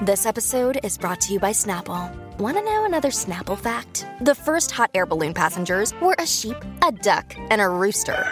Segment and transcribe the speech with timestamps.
[0.00, 2.14] This episode is brought to you by Snapple.
[2.38, 4.06] Want to know another Snapple fact?
[4.20, 6.54] The first hot air balloon passengers were a sheep,
[6.86, 8.24] a duck, and a rooster.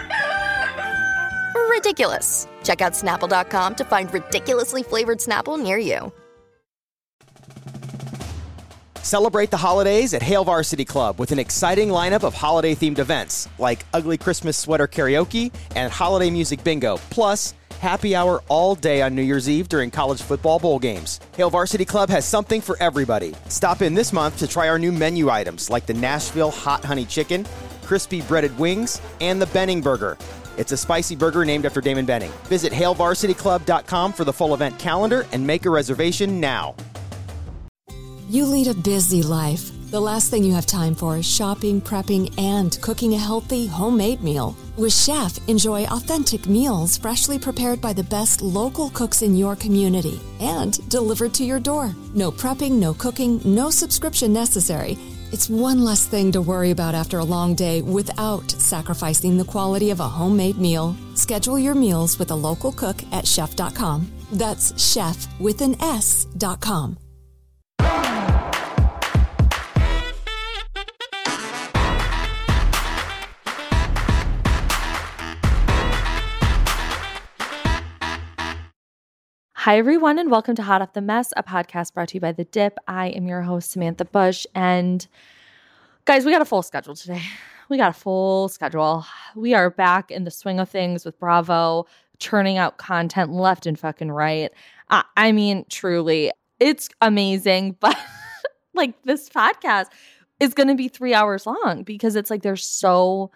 [1.69, 2.47] Ridiculous.
[2.63, 6.13] Check out snapple.com to find ridiculously flavored Snapple near you.
[9.03, 13.49] Celebrate the holidays at Hale Varsity Club with an exciting lineup of holiday themed events
[13.59, 19.15] like Ugly Christmas Sweater Karaoke and Holiday Music Bingo, plus happy hour all day on
[19.15, 21.21] New Year's Eve during college football bowl games.
[21.37, 23.35] Hale Varsity Club has something for everybody.
[23.49, 27.05] Stop in this month to try our new menu items like the Nashville Hot Honey
[27.05, 27.47] Chicken,
[27.85, 30.17] crispy breaded wings, and the Benning Burger.
[30.57, 32.33] It's a spicy burger named after Damon Benning.
[32.45, 36.75] Visit HaleVarsityClub.com for the full event calendar and make a reservation now.
[38.29, 39.71] You lead a busy life.
[39.93, 44.21] The last thing you have time for is shopping, prepping, and cooking a healthy, homemade
[44.21, 44.57] meal.
[44.77, 50.21] With Shef, enjoy authentic meals freshly prepared by the best local cooks in your community
[50.41, 51.95] and delivered to your door.
[52.15, 54.99] No prepping, no cooking, no subscription necessary.
[55.31, 59.91] It's one less thing to worry about after a long day without sacrificing the quality
[59.91, 60.97] of a homemade meal.
[61.15, 64.11] Schedule your meals with a local cook at shef.com.
[64.33, 66.99] That's shef with an S.com.
[79.67, 82.31] Hi, everyone, and welcome to Hot Off the Mess, a podcast brought to you by
[82.31, 82.79] The Dip.
[82.87, 84.47] I am your host, Samantha Bush.
[84.55, 85.05] And
[86.05, 87.21] guys, we got a full schedule today.
[87.69, 89.05] We got a full schedule.
[89.35, 91.87] We are back in the swing of things with Bravo,
[92.21, 94.53] churning out content left and fucking right.
[94.89, 96.31] I, I mean, truly,
[96.61, 97.77] it's amazing.
[97.81, 97.99] But
[98.73, 99.87] like this podcast
[100.39, 103.33] is going to be three hours long because it's like there's so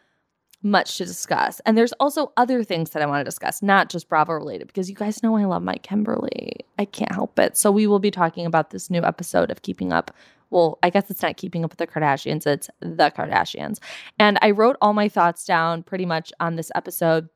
[0.63, 1.61] much to discuss.
[1.65, 4.91] And there's also other things that I want to discuss, not just Bravo related, because
[4.91, 6.53] you guys know I love my Kimberly.
[6.79, 7.57] I can't help it.
[7.57, 10.15] So we will be talking about this new episode of Keeping Up.
[10.51, 13.79] Well, I guess it's not Keeping Up with the Kardashians, it's The Kardashians.
[14.19, 17.29] And I wrote all my thoughts down pretty much on this episode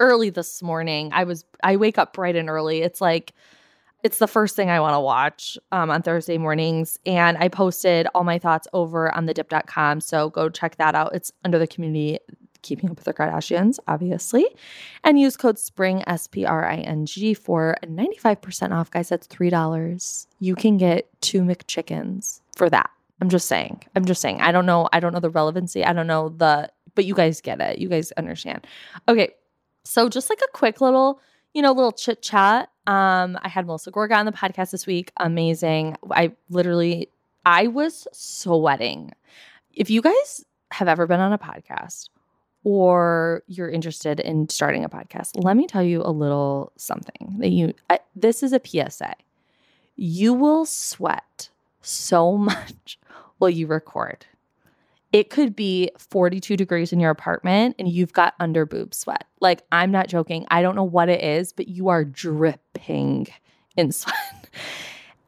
[0.00, 1.10] early this morning.
[1.12, 2.82] I was I wake up bright and early.
[2.82, 3.32] It's like
[4.02, 6.98] it's the first thing I want to watch um, on Thursday mornings.
[7.06, 10.00] And I posted all my thoughts over on thedip.com.
[10.00, 11.14] So go check that out.
[11.14, 12.18] It's under the community
[12.62, 14.46] Keeping Up with the Kardashians, obviously.
[15.04, 18.90] And use code SPRING, S P R I N G, for 95% off.
[18.90, 20.26] Guys, that's $3.
[20.40, 22.90] You can get two McChickens for that.
[23.20, 23.82] I'm just saying.
[23.94, 24.40] I'm just saying.
[24.40, 24.88] I don't know.
[24.92, 25.84] I don't know the relevancy.
[25.84, 27.78] I don't know the, but you guys get it.
[27.78, 28.66] You guys understand.
[29.08, 29.34] Okay.
[29.84, 31.20] So just like a quick little,
[31.54, 32.70] you know, little chit chat.
[32.86, 35.12] Um, I had Melissa Gorga on the podcast this week.
[35.18, 35.96] Amazing.
[36.10, 37.10] I literally,
[37.46, 39.12] I was sweating.
[39.72, 42.08] If you guys have ever been on a podcast
[42.64, 47.50] or you're interested in starting a podcast, let me tell you a little something that
[47.50, 49.14] you, I, this is a PSA.
[49.96, 51.50] You will sweat
[51.80, 52.98] so much
[53.38, 54.26] while you record.
[55.12, 59.26] It could be 42 degrees in your apartment and you've got under boob sweat.
[59.40, 60.46] Like, I'm not joking.
[60.50, 63.28] I don't know what it is, but you are dripping
[63.76, 64.48] in sweat.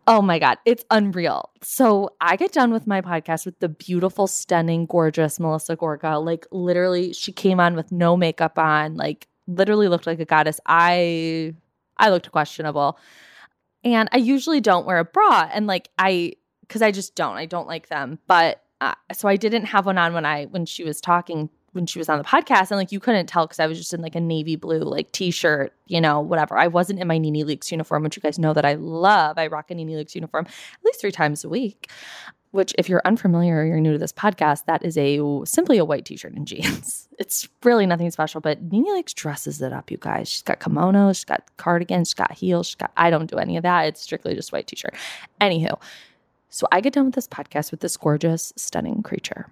[0.06, 1.50] Oh my God, it's unreal.
[1.62, 6.22] So I get done with my podcast with the beautiful, stunning, gorgeous Melissa Gorga.
[6.22, 10.60] Like, literally, she came on with no makeup on, like, literally looked like a goddess.
[10.66, 11.54] I
[11.96, 12.98] I looked questionable.
[13.82, 15.48] And I usually don't wear a bra.
[15.52, 17.36] And like I because I just don't.
[17.36, 18.18] I don't like them.
[18.26, 21.86] But uh, so I didn't have one on when I when she was talking when
[21.86, 24.00] she was on the podcast and like you couldn't tell because I was just in
[24.00, 26.56] like a navy blue like t-shirt, you know, whatever.
[26.56, 29.36] I wasn't in my Nene Leakes uniform, which you guys know that I love.
[29.38, 31.90] I rock a Nene Leakes uniform at least three times a week.
[32.52, 35.84] Which, if you're unfamiliar or you're new to this podcast, that is a simply a
[35.84, 37.08] white t-shirt and jeans.
[37.18, 40.28] It's really nothing special, but Nene Leakes dresses it up, you guys.
[40.28, 43.56] She's got kimonos, she's got cardigans, she's got heels, she's got I don't do any
[43.56, 43.86] of that.
[43.86, 44.94] It's strictly just white t-shirt.
[45.40, 45.80] Anywho,
[46.48, 49.48] so I get done with this podcast with this gorgeous, stunning creature.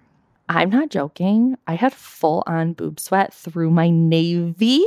[0.49, 1.55] I'm not joking.
[1.67, 4.85] I had full on boob sweat through my navy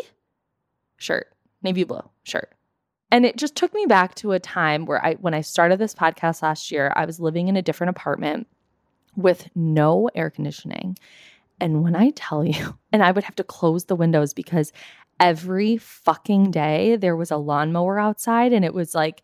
[0.97, 1.33] shirt,
[1.63, 2.53] navy blue shirt.
[3.11, 5.95] And it just took me back to a time where I when I started this
[5.95, 8.47] podcast last year, I was living in a different apartment
[9.17, 10.99] with no air conditioning.
[11.61, 14.73] And when I tell you, and I would have to close the windows because
[15.19, 19.23] every fucking day there was a lawnmower outside and it was like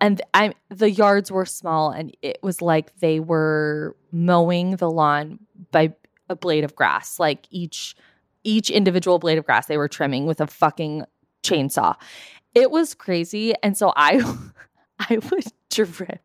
[0.00, 5.38] and I the yards were small and it was like they were mowing the lawn
[5.70, 5.94] by
[6.28, 7.18] a blade of grass.
[7.18, 7.94] Like each
[8.44, 11.04] each individual blade of grass they were trimming with a fucking
[11.42, 11.94] chainsaw.
[12.54, 14.22] It was crazy and so i
[14.98, 16.20] i would drip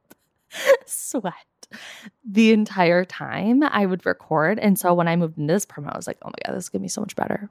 [0.86, 1.34] sweat
[2.30, 4.60] the entire time i would record.
[4.60, 6.66] And so when i moved into this promo i was like oh my god this
[6.66, 7.50] is gonna be so much better.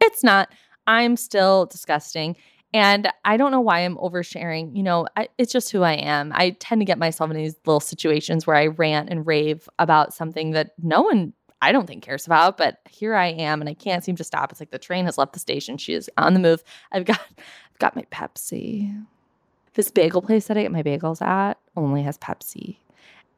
[0.00, 0.48] It's not.
[0.88, 2.36] I'm still disgusting
[2.76, 4.76] and I don't know why I'm oversharing.
[4.76, 6.30] You know, I, it's just who I am.
[6.34, 10.12] I tend to get myself in these little situations where I rant and rave about
[10.12, 11.32] something that no one,
[11.62, 12.58] I don't think, cares about.
[12.58, 14.52] But here I am, and I can't seem to stop.
[14.52, 15.78] It's like the train has left the station.
[15.78, 16.62] She is on the move.
[16.92, 19.06] I've got, I've got my Pepsi.
[19.72, 22.76] This bagel place that I get my bagels at only has Pepsi,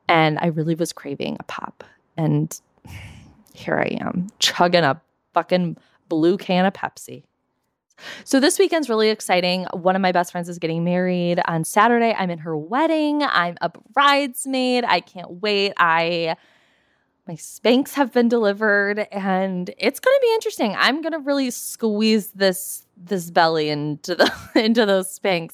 [0.09, 1.85] and I really was craving a pop.
[2.17, 2.61] And
[3.55, 5.01] here I am, chugging a
[5.33, 5.77] fucking
[6.09, 7.23] blue can of Pepsi.
[8.25, 9.67] So this weekend's really exciting.
[9.73, 12.15] One of my best friends is getting married on Saturday.
[12.17, 13.23] I'm in her wedding.
[13.23, 14.85] I'm a bridesmaid.
[14.85, 15.73] I can't wait.
[15.77, 16.37] I
[17.27, 20.75] my Spanx have been delivered and it's going to be interesting.
[20.79, 25.53] I'm going to really squeeze this this belly into the into those Spanx.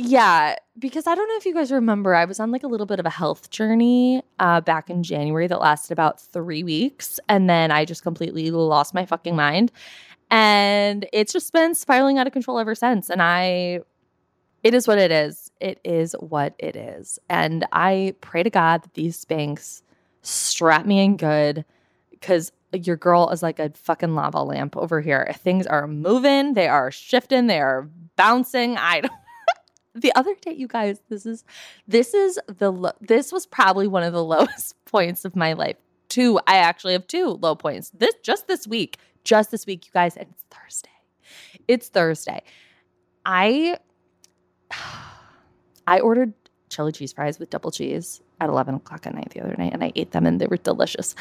[0.00, 2.86] Yeah, because I don't know if you guys remember, I was on like a little
[2.86, 7.18] bit of a health journey uh, back in January that lasted about three weeks.
[7.28, 9.72] And then I just completely lost my fucking mind.
[10.30, 13.08] And it's just been spiraling out of control ever since.
[13.10, 13.80] And I,
[14.62, 15.50] it is what it is.
[15.60, 17.18] It is what it is.
[17.28, 19.82] And I pray to God that these Spanx
[20.22, 21.64] strap me in good
[22.10, 25.32] because your girl is like a fucking lava lamp over here.
[25.38, 28.76] Things are moving, they are shifting, they are bouncing.
[28.76, 29.12] I don't.
[29.94, 31.44] the other day, you guys, this is
[31.86, 35.76] this is the lo- this was probably one of the lowest points of my life.
[36.08, 37.90] Two, I actually have two low points.
[37.90, 38.98] This just this week
[39.28, 40.88] just this week, you guys, and it's Thursday.
[41.68, 42.42] It's Thursday.
[43.26, 43.76] I
[45.86, 46.32] I ordered
[46.70, 49.84] chili cheese fries with double cheese at 11 o'clock at night the other night, and
[49.84, 51.14] I ate them and they were delicious.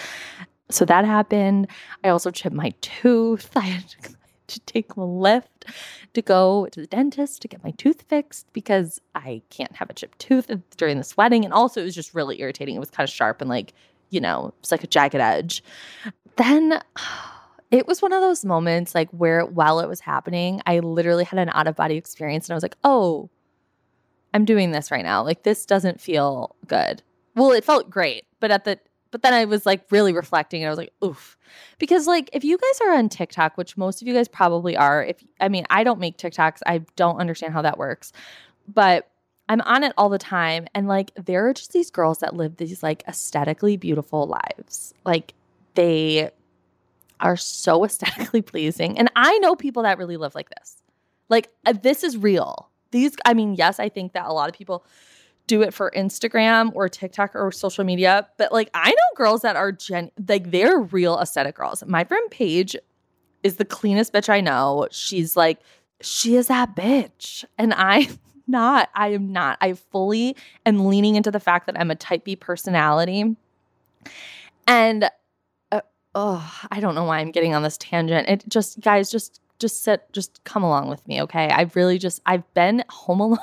[0.69, 1.67] So that happened.
[2.03, 3.51] I also chipped my tooth.
[3.55, 3.95] I had
[4.47, 5.73] to take a Lyft
[6.13, 9.93] to go to the dentist to get my tooth fixed because I can't have a
[9.93, 11.43] chipped tooth during this wedding.
[11.43, 12.77] And also, it was just really irritating.
[12.77, 13.73] It was kind of sharp and like,
[14.11, 15.61] you know, it's like a jagged edge.
[16.37, 16.81] Then
[17.71, 21.39] it was one of those moments like where while it was happening, I literally had
[21.39, 23.29] an out of body experience and I was like, oh,
[24.33, 25.23] I'm doing this right now.
[25.23, 27.01] Like this doesn't feel good.
[27.35, 28.79] Well, it felt great, but at the
[29.09, 31.37] but then I was like really reflecting and I was like, oof.
[31.79, 35.03] Because like if you guys are on TikTok, which most of you guys probably are,
[35.03, 36.59] if I mean, I don't make TikToks.
[36.65, 38.11] I don't understand how that works.
[38.67, 39.09] But
[39.49, 42.57] I'm on it all the time and like there are just these girls that live
[42.57, 44.93] these like aesthetically beautiful lives.
[45.05, 45.33] Like
[45.75, 46.31] they
[47.19, 48.97] are so aesthetically pleasing.
[48.97, 50.81] And I know people that really live like this.
[51.29, 52.69] Like, uh, this is real.
[52.91, 54.85] These, I mean, yes, I think that a lot of people
[55.45, 59.55] do it for Instagram or TikTok or social media, but like, I know girls that
[59.55, 61.83] are gen, like, they're real aesthetic girls.
[61.85, 62.75] My friend Paige
[63.43, 64.87] is the cleanest bitch I know.
[64.91, 65.59] She's like,
[66.01, 67.45] she is that bitch.
[67.57, 68.09] And I,
[68.47, 68.89] not.
[68.95, 69.57] I am not.
[69.61, 70.35] I fully
[70.65, 73.35] am leaning into the fact that I'm a type B personality.
[74.65, 75.09] And
[76.17, 78.27] oh, I don't know why I'm getting on this tangent.
[78.27, 81.47] It just, guys, just, just sit, just come along with me, okay?
[81.49, 83.39] I've really just, I've been home alone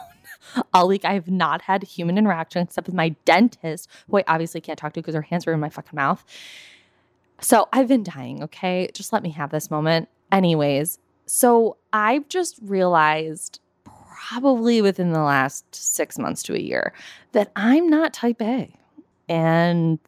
[0.74, 1.04] all week.
[1.04, 4.92] I have not had human interaction except with my dentist, who I obviously can't talk
[4.94, 6.24] to because her hands were in my fucking mouth.
[7.40, 8.90] So I've been dying, okay?
[8.92, 10.08] Just let me have this moment.
[10.32, 16.92] Anyways, so I've just realized probably within the last six months to a year
[17.30, 18.76] that I'm not type A.
[19.28, 20.00] And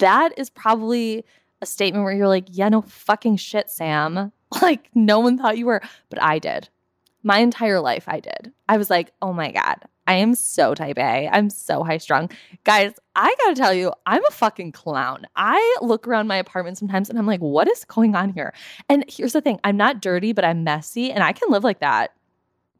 [0.00, 1.24] that is probably
[1.64, 4.32] a statement where you're like, yeah, no fucking shit, Sam.
[4.62, 6.68] Like, no one thought you were, but I did.
[7.24, 8.52] My entire life, I did.
[8.68, 11.28] I was like, oh my God, I am so type A.
[11.28, 12.30] I'm so high strung.
[12.62, 15.26] Guys, I gotta tell you, I'm a fucking clown.
[15.34, 18.54] I look around my apartment sometimes and I'm like, what is going on here?
[18.88, 21.80] And here's the thing I'm not dirty, but I'm messy and I can live like
[21.80, 22.12] that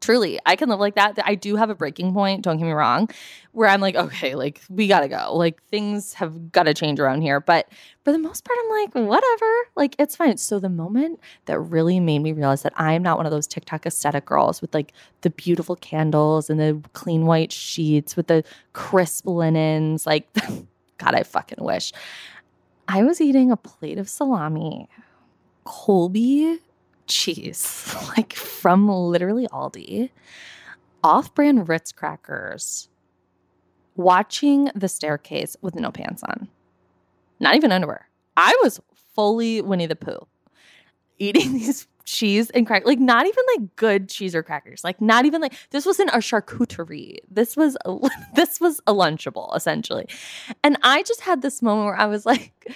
[0.01, 1.17] truly i can live like that.
[1.23, 3.09] I do have a breaking point don't get me wrong
[3.53, 5.35] where i'm like okay like we gotta go.
[5.35, 7.39] Like things have gotta change around here.
[7.39, 7.67] But
[8.03, 9.51] for the most part i'm like whatever.
[9.75, 10.37] Like it's fine.
[10.37, 13.85] So the moment that really made me realize that i'm not one of those tiktok
[13.85, 19.25] aesthetic girls with like the beautiful candles and the clean white sheets with the crisp
[19.25, 20.27] linens like
[20.97, 21.91] god i fucking wish.
[22.87, 24.87] I was eating a plate of salami
[25.63, 26.59] colby
[27.07, 30.09] cheese, like from literally Aldi,
[31.03, 32.89] off brand Ritz crackers,
[33.95, 36.47] watching the staircase with no pants on,
[37.39, 38.09] not even underwear.
[38.37, 38.79] I was
[39.13, 40.27] fully Winnie the Pooh,
[41.19, 45.25] eating these cheese and crack like not even like good cheese or crackers like not
[45.25, 47.17] even like this wasn't a charcuterie.
[47.31, 47.97] This was a,
[48.35, 50.07] this was a lunchable essentially.
[50.63, 52.67] And i just had this moment where i was like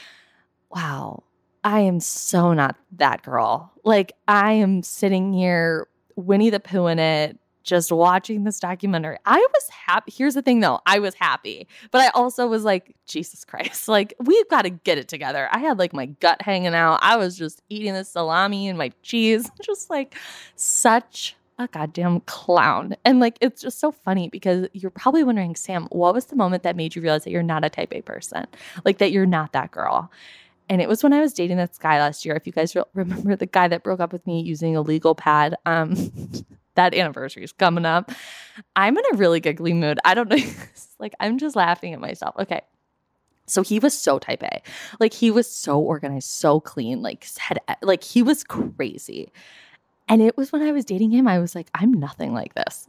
[0.72, 1.24] wow
[1.64, 7.00] i am so not that girl like i am sitting here winnie the pooh in
[7.00, 7.38] it
[7.70, 9.18] just watching this documentary.
[9.26, 10.12] I was happy.
[10.16, 14.16] Here's the thing though, I was happy, but I also was like, Jesus Christ, like
[14.20, 15.48] we've got to get it together.
[15.52, 17.00] I had like my gut hanging out.
[17.02, 20.16] I was just eating the salami and my cheese, just like
[20.56, 22.96] such a goddamn clown.
[23.06, 26.64] And like it's just so funny because you're probably wondering, Sam, what was the moment
[26.64, 28.48] that made you realize that you're not a type A person?
[28.84, 30.12] Like that you're not that girl.
[30.70, 32.36] And it was when I was dating that guy last year.
[32.36, 35.56] If you guys remember the guy that broke up with me using a legal pad,
[35.66, 35.96] um,
[36.76, 38.12] that anniversary is coming up.
[38.76, 40.00] I'm in a really giggly mood.
[40.06, 40.38] I don't know.
[41.00, 42.36] like, I'm just laughing at myself.
[42.38, 42.62] Okay.
[43.48, 44.62] So he was so type A.
[45.00, 47.02] Like, he was so organized, so clean.
[47.02, 49.32] Like, had, like he was crazy.
[50.08, 52.88] And it was when I was dating him, I was like, I'm nothing like this.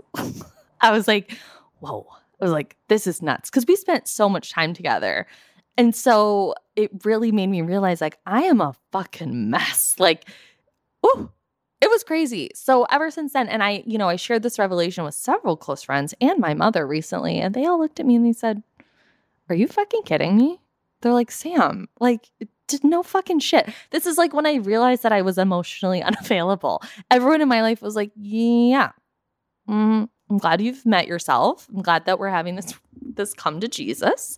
[0.80, 1.36] I was like,
[1.80, 2.06] whoa.
[2.40, 3.50] I was like, this is nuts.
[3.50, 5.26] Cause we spent so much time together.
[5.80, 9.94] And so it really made me realize, like, I am a fucking mess.
[9.98, 10.28] Like,
[11.02, 11.30] oh,
[11.80, 12.50] it was crazy.
[12.54, 15.82] So ever since then, and I, you know, I shared this revelation with several close
[15.82, 18.62] friends and my mother recently, and they all looked at me and they said,
[19.48, 20.60] Are you fucking kidding me?
[21.00, 22.28] They're like, Sam, like,
[22.68, 23.70] did no fucking shit.
[23.90, 26.82] This is like when I realized that I was emotionally unavailable.
[27.10, 28.92] Everyone in my life was like, Yeah.
[29.66, 31.68] Mm, I'm glad you've met yourself.
[31.74, 34.36] I'm glad that we're having this this come to Jesus.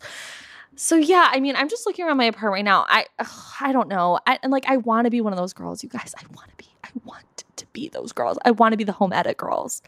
[0.74, 2.86] So yeah, I mean, I'm just looking around my apartment right now.
[2.88, 4.18] I ugh, I don't know.
[4.26, 6.14] I and like I want to be one of those girls, you guys.
[6.18, 6.66] I want to be.
[6.84, 8.38] I want to be those girls.
[8.44, 9.82] I want to be the home edit girls.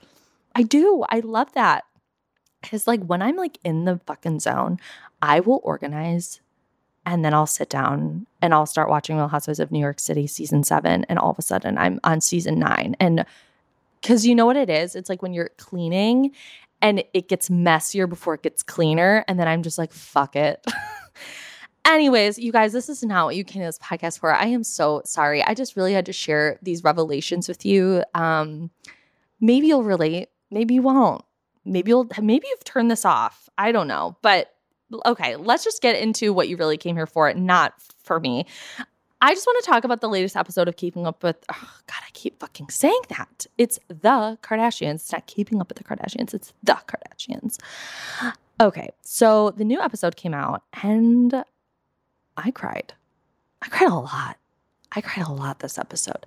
[0.55, 1.05] I do.
[1.09, 1.85] I love that.
[2.63, 4.79] Cause like when I'm like in the fucking zone,
[5.21, 6.41] I will organize
[7.05, 10.27] and then I'll sit down and I'll start watching Real Housewives of New York City
[10.27, 11.05] season seven.
[11.11, 12.97] And all of a sudden I'm on season nine.
[12.99, 13.27] And
[14.01, 14.95] because you know what it is?
[14.95, 16.33] It's like when you're cleaning
[16.85, 19.25] and it gets messier before it gets cleaner.
[19.27, 20.63] And then I'm just like, fuck it.
[21.87, 24.35] Anyways, you guys, this is not what you came to this podcast for.
[24.35, 25.43] I am so sorry.
[25.43, 28.05] I just really had to share these revelations with you.
[28.15, 28.71] Um,
[29.41, 31.25] maybe you'll relate, maybe you won't.
[31.65, 33.49] Maybe you'll maybe you've turned this off.
[33.57, 34.19] I don't know.
[34.21, 34.55] But
[35.07, 37.73] okay, let's just get into what you really came here for, not
[38.03, 38.45] for me.
[39.25, 41.97] I just want to talk about the latest episode of Keeping Up with oh God,
[42.07, 43.47] I keep fucking saying that.
[43.57, 44.97] It's the Kardashians.
[44.97, 47.57] It's not keeping up with the Kardashians, it's the Kardashians.
[48.61, 51.43] Okay, so the new episode came out and
[52.37, 52.93] I cried.
[53.63, 54.37] I cried a lot.
[54.93, 56.27] I cried a lot this episode.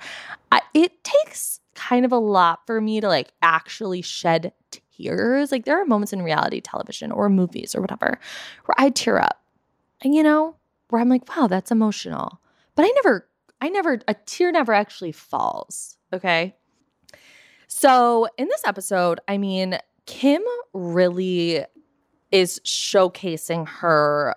[0.51, 5.51] I, it takes kind of a lot for me to like actually shed tears.
[5.51, 8.17] Like there are moments in reality television or movies or whatever
[8.65, 9.39] where I tear up.
[10.01, 10.55] And you know,
[10.89, 12.39] where I'm like, wow, that's emotional.
[12.77, 13.27] But I never
[13.59, 16.55] I never a tear never actually falls, okay?
[17.67, 20.41] So, in this episode, I mean, Kim
[20.73, 21.65] really
[22.31, 24.35] is showcasing her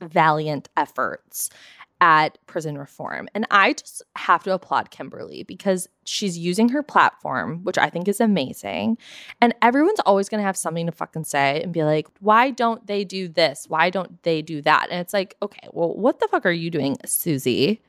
[0.00, 1.50] valiant efforts
[2.00, 3.28] at prison reform.
[3.34, 8.08] And I just have to applaud Kimberly because she's using her platform, which I think
[8.08, 8.96] is amazing.
[9.40, 12.86] And everyone's always going to have something to fucking say and be like, why don't
[12.86, 13.66] they do this?
[13.68, 14.88] Why don't they do that?
[14.90, 17.82] And it's like, okay, well, what the fuck are you doing, Susie?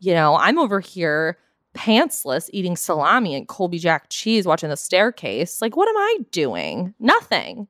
[0.00, 1.38] You know, I'm over here
[1.74, 5.62] pantsless eating salami and Colby Jack cheese watching the staircase.
[5.62, 6.94] Like, what am I doing?
[6.98, 7.68] Nothing.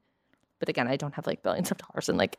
[0.59, 2.38] But again, I don't have like billions of dollars and like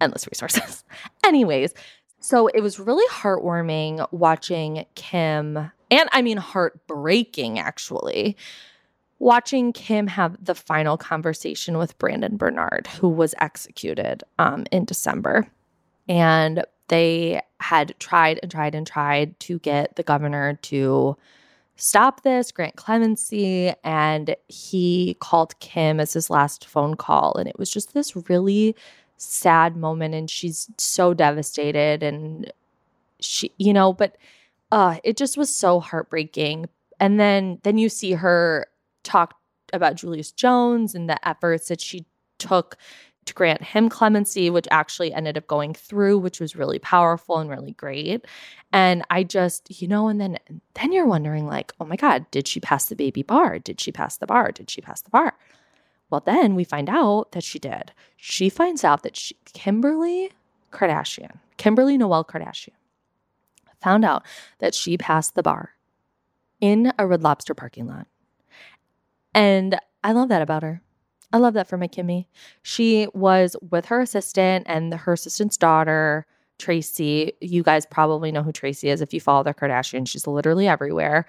[0.00, 0.84] endless resources.
[1.24, 1.74] Anyways,
[2.20, 5.56] so it was really heartwarming watching Kim,
[5.90, 8.36] and I mean heartbreaking actually,
[9.18, 15.48] watching Kim have the final conversation with Brandon Bernard, who was executed um, in December.
[16.08, 21.16] And they had tried and tried and tried to get the governor to
[21.76, 23.72] stop this, grant clemency.
[23.84, 27.34] And he called Kim as his last phone call.
[27.36, 28.74] And it was just this really
[29.18, 32.52] sad moment and she's so devastated and
[33.20, 34.16] she you know but
[34.70, 36.66] uh it just was so heartbreaking.
[37.00, 38.66] And then then you see her
[39.04, 39.34] talk
[39.72, 42.06] about Julius Jones and the efforts that she
[42.38, 42.76] took
[43.26, 47.50] to grant him clemency which actually ended up going through which was really powerful and
[47.50, 48.24] really great.
[48.72, 50.38] And i just you know and then
[50.74, 53.58] then you're wondering like oh my god did she pass the baby bar?
[53.58, 54.52] Did she pass the bar?
[54.52, 55.34] Did she pass the bar
[56.10, 57.92] well, then we find out that she did.
[58.16, 60.30] She finds out that she, Kimberly
[60.72, 62.70] Kardashian, Kimberly Noel Kardashian,
[63.80, 64.24] found out
[64.58, 65.70] that she passed the bar
[66.60, 68.06] in a Red Lobster parking lot.
[69.34, 70.82] And I love that about her.
[71.32, 72.26] I love that for my Kimmy.
[72.62, 76.26] She was with her assistant and her assistant's daughter
[76.58, 77.32] Tracy.
[77.40, 80.08] You guys probably know who Tracy is if you follow the Kardashians.
[80.08, 81.26] She's literally everywhere.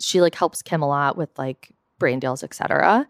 [0.00, 3.06] She like helps Kim a lot with like brain deals, etc.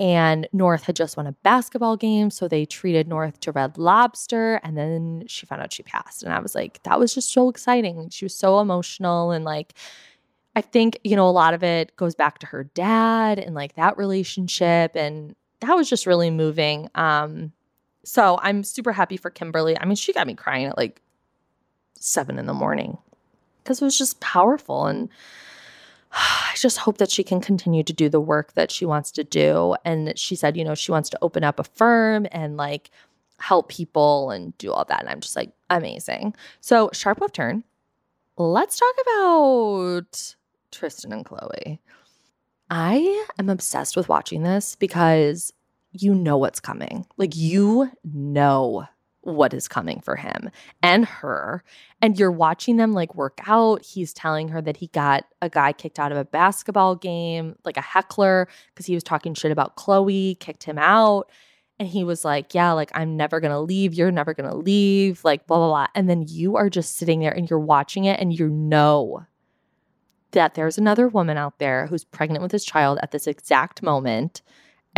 [0.00, 4.60] And North had just won a basketball game, so they treated North to Red Lobster,
[4.62, 6.22] and then she found out she passed.
[6.22, 8.08] And I was like, that was just so exciting.
[8.10, 9.74] She was so emotional and like
[10.58, 13.76] I think, you know, a lot of it goes back to her dad and like
[13.76, 14.96] that relationship.
[14.96, 16.88] And that was just really moving.
[16.96, 17.52] Um,
[18.04, 19.78] so I'm super happy for Kimberly.
[19.78, 21.00] I mean, she got me crying at like
[22.00, 22.98] seven in the morning
[23.62, 24.86] because it was just powerful.
[24.86, 25.08] And
[26.12, 29.24] I just hope that she can continue to do the work that she wants to
[29.24, 29.76] do.
[29.84, 32.90] And she said, you know, she wants to open up a firm and like
[33.38, 35.00] help people and do all that.
[35.00, 36.34] And I'm just like, amazing.
[36.60, 37.64] So, sharp left turn.
[38.36, 40.36] Let's talk about
[40.70, 41.78] Tristan and Khloe.
[42.70, 45.52] I am obsessed with watching this because
[45.92, 47.06] you know what's coming.
[47.16, 48.86] Like, you know
[49.22, 50.50] what is coming for him
[50.82, 51.62] and her.
[52.00, 53.84] And you're watching them like work out.
[53.84, 57.76] He's telling her that he got a guy kicked out of a basketball game, like
[57.76, 61.30] a heckler, because he was talking shit about Khloe, kicked him out.
[61.80, 63.94] And he was like, Yeah, like, I'm never gonna leave.
[63.94, 65.24] You're never gonna leave.
[65.24, 65.86] Like, blah, blah, blah.
[65.94, 69.26] And then you are just sitting there and you're watching it and you know
[70.32, 74.42] that there's another woman out there who's pregnant with his child at this exact moment.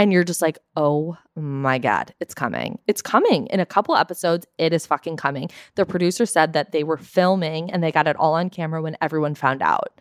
[0.00, 2.78] And you're just like, oh my God, it's coming.
[2.87, 3.49] It's coming.
[3.49, 5.50] In a couple episodes, it is fucking coming.
[5.75, 8.97] The producer said that they were filming and they got it all on camera when
[9.02, 10.00] everyone found out.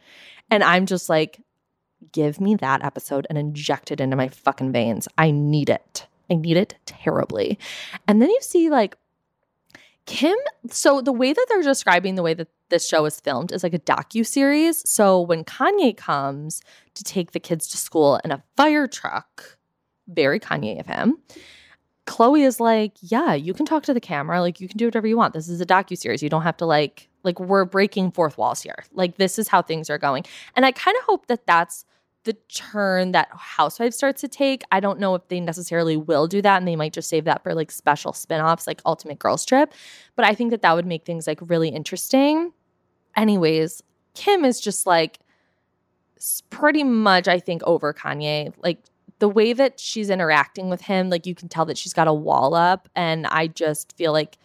[0.50, 1.42] And I'm just like,
[2.14, 5.10] give me that episode and inject it into my fucking veins.
[5.18, 6.08] I need it.
[6.32, 7.60] I need it terribly.
[8.08, 8.96] And then you see like
[10.06, 10.38] Kim,
[10.70, 13.74] so the way that they're describing the way that this show is filmed is like
[13.74, 14.90] a docu series.
[14.90, 16.62] So when Kanye comes
[16.94, 19.59] to take the kids to school in a fire truck,
[20.10, 21.18] very Kanye of him.
[22.06, 25.08] Khloe is like, yeah, you can talk to the camera, like you can do whatever
[25.08, 25.34] you want.
[25.34, 26.24] This is a docu series.
[26.24, 28.84] You don't have to like like we're breaking fourth walls here.
[28.94, 30.24] Like this is how things are going.
[30.56, 31.86] And I kind of hope that that's
[32.24, 34.64] the turn that Housewives starts to take.
[34.72, 37.44] I don't know if they necessarily will do that and they might just save that
[37.44, 39.74] for like special spin-offs like Ultimate Girls Trip,
[40.16, 42.52] but I think that that would make things like really interesting.
[43.16, 43.82] Anyways,
[44.16, 45.20] Kim is just like
[46.50, 48.54] pretty much I think over Kanye.
[48.62, 48.80] Like
[49.20, 52.14] the way that she's interacting with him, like you can tell that she's got a
[52.14, 54.38] wall up and I just feel like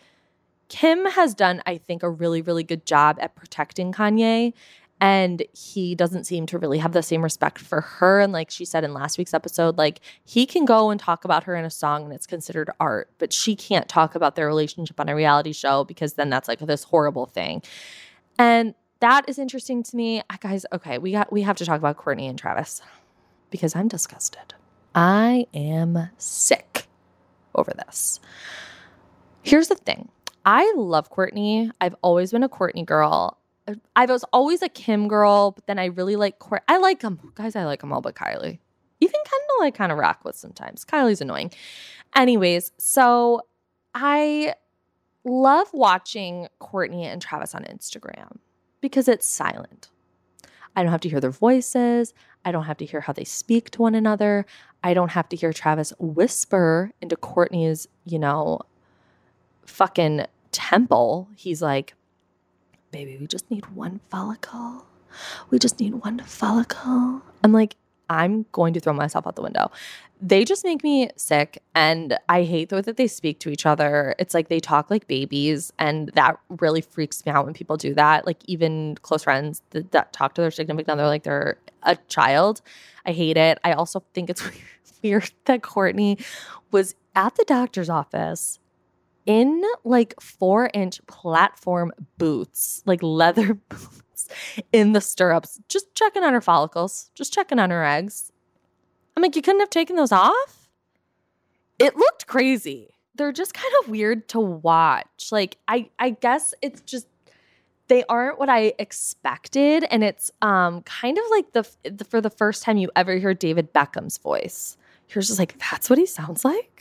[0.69, 4.53] Kim has done I think a really really good job at protecting Kanye
[5.01, 8.21] and he doesn't seem to really have the same respect for her.
[8.21, 11.45] And like she said in last week's episode like he can go and talk about
[11.45, 14.99] her in a song and it's considered art but she can't talk about their relationship
[14.99, 17.63] on a reality show because then that's like this horrible thing.
[18.39, 20.23] And that is interesting to me.
[20.41, 22.83] Guys okay we got we have to talk about Kourtney and travis
[23.55, 24.53] because i'm disgusted
[24.95, 26.87] i am sick
[27.55, 28.21] over this
[29.43, 30.09] here's the thing
[30.45, 31.71] I love Kourtney.
[31.81, 33.39] I've always been a Kourtney girl.
[33.97, 36.63] I was always a Kim girl, but then I really like Court.
[36.69, 37.57] I like them, guys.
[37.57, 38.59] I like them all, but Kylie,
[39.01, 40.85] even Kendall, I kind of rock with sometimes.
[40.85, 41.51] Kylie's annoying.
[42.15, 43.43] Anyways, so
[43.95, 44.55] I
[45.25, 48.37] love watching Kourtney and Travis on Instagram
[48.83, 49.89] because it's silent.
[50.77, 52.13] I don't have to hear their voices.
[52.45, 54.47] I don't have to hear how they speak to one another.
[54.83, 58.61] I don't have to hear Travis whisper into Kourtney's, you know,
[59.67, 61.29] fucking temple.
[61.37, 61.95] He's like,
[62.91, 64.87] baby, we just need one follicle.
[65.51, 67.23] We just need one follicle.
[67.43, 67.77] I'm like,
[68.09, 69.71] I'm going to throw myself out the window.
[70.21, 71.63] They just make me sick.
[71.75, 74.15] And I hate the way that they speak to each other.
[74.19, 75.73] It's like they talk like babies.
[75.79, 78.27] And that really freaks me out when people do that.
[78.27, 82.63] Like, even close friends that, that talk to their significant other like they're a child.
[83.05, 83.59] I hate it.
[83.65, 84.43] I also think it's
[85.03, 86.25] weird that Kourtney
[86.71, 88.59] was at the doctor's office
[89.27, 94.04] in like four inch platform boots, like leather boots
[94.73, 98.33] in the stirrups, just checking on her follicles, just checking on her eggs.
[99.17, 100.69] I'm like, you couldn't have taken those off?
[101.79, 102.91] It looked crazy.
[103.15, 105.29] They're just kind of weird to watch.
[105.31, 107.07] Like, I, I guess it's just
[107.89, 112.31] they aren't what I expected, and it's um kind of like the, the for the
[112.31, 114.77] first time you ever hear David Beckham's voice.
[115.11, 116.75] You're just like, that's what he sounds like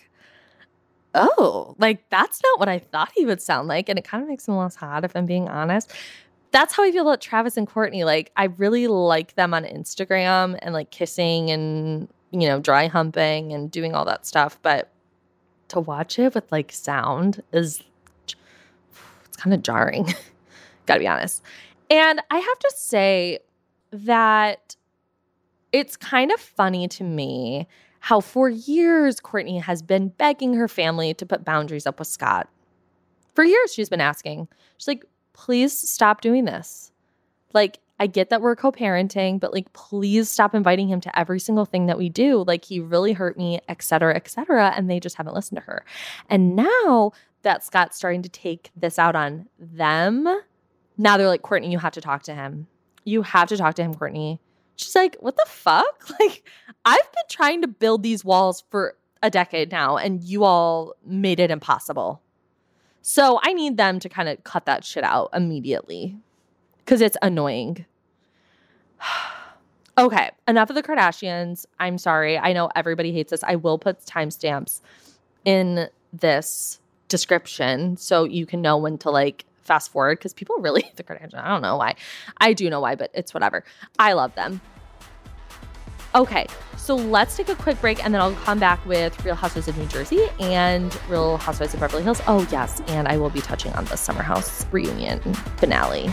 [1.16, 3.89] oh, like that's not what I thought he would sound like.
[3.89, 5.92] And it kind of makes him less hot, if I'm being honest.
[6.54, 8.06] That's how I feel about Travis and Kourtney.
[8.06, 13.52] Like, I really like them on Instagram and like kissing and, you know, dry humping
[13.52, 14.58] and doing all that stuff.
[14.62, 14.89] But
[15.70, 17.84] to watch it with like sound is,
[18.26, 20.13] it's kind of jarring.
[20.86, 21.42] Gotta be honest.
[21.89, 23.39] And I have to say
[23.92, 24.76] that
[25.72, 27.68] it's kind of funny to me
[28.00, 32.50] how for years Kourtney has been begging her family to put boundaries up with Scott.
[33.34, 34.48] For years, she's been asking.
[34.78, 36.91] She's like, please stop doing this.
[37.54, 41.39] Like, I get that we're co parenting, but like, please stop inviting him to every
[41.39, 42.43] single thing that we do.
[42.46, 44.74] Like, he really hurt me, et cetera, et cetera.
[44.76, 45.86] And they just haven't listened to her.
[46.30, 47.12] And now
[47.43, 50.28] that Scott's starting to take this out on them,
[50.98, 52.67] now they're like, Kourtney, you have to talk to him.
[53.04, 54.39] You have to talk to him, Kourtney.
[54.76, 56.10] She's like, what the fuck?
[56.19, 56.48] Like,
[56.86, 61.39] I've been trying to build these walls for a decade now, and you all made
[61.39, 62.22] it impossible.
[63.06, 66.16] So I need them to kind of cut that shit out immediately
[66.78, 67.86] because it's annoying.
[69.98, 71.66] okay, enough of the Kardashians.
[71.82, 72.38] I'm sorry.
[72.39, 73.44] I know everybody hates this.
[73.44, 74.80] I will put timestamps
[75.44, 80.82] in this description so you can know when to like fast forward because people really
[80.84, 81.36] hate the Kardashians.
[81.36, 81.96] I don't know why.
[82.38, 83.66] I do know why, but it's whatever.
[84.00, 84.62] I love them.
[86.15, 86.45] Okay,
[86.78, 89.76] so let's take a quick break and then I'll come back with Real Housewives of
[89.80, 92.21] New Jersey and Real Housewives of Beverly Hills.
[92.28, 95.19] Oh, yes, and I will be touching on the Summer House reunion
[95.58, 96.12] finale.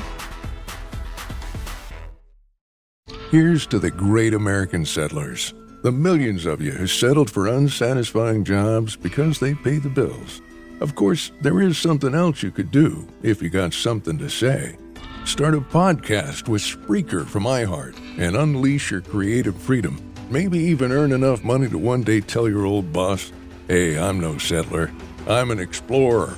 [3.30, 8.96] Here's to the great American settlers, the millions of you who settled for unsatisfying jobs
[8.96, 10.40] because they pay the bills.
[10.80, 14.78] Of course, there is something else you could do if you got something to say.
[15.24, 20.00] Start a podcast with Spreaker from iHeart and unleash your creative freedom.
[20.28, 23.32] Maybe even earn enough money to one day tell your old boss,
[23.68, 24.90] hey, I'm no settler,
[25.28, 26.36] I'm an explorer.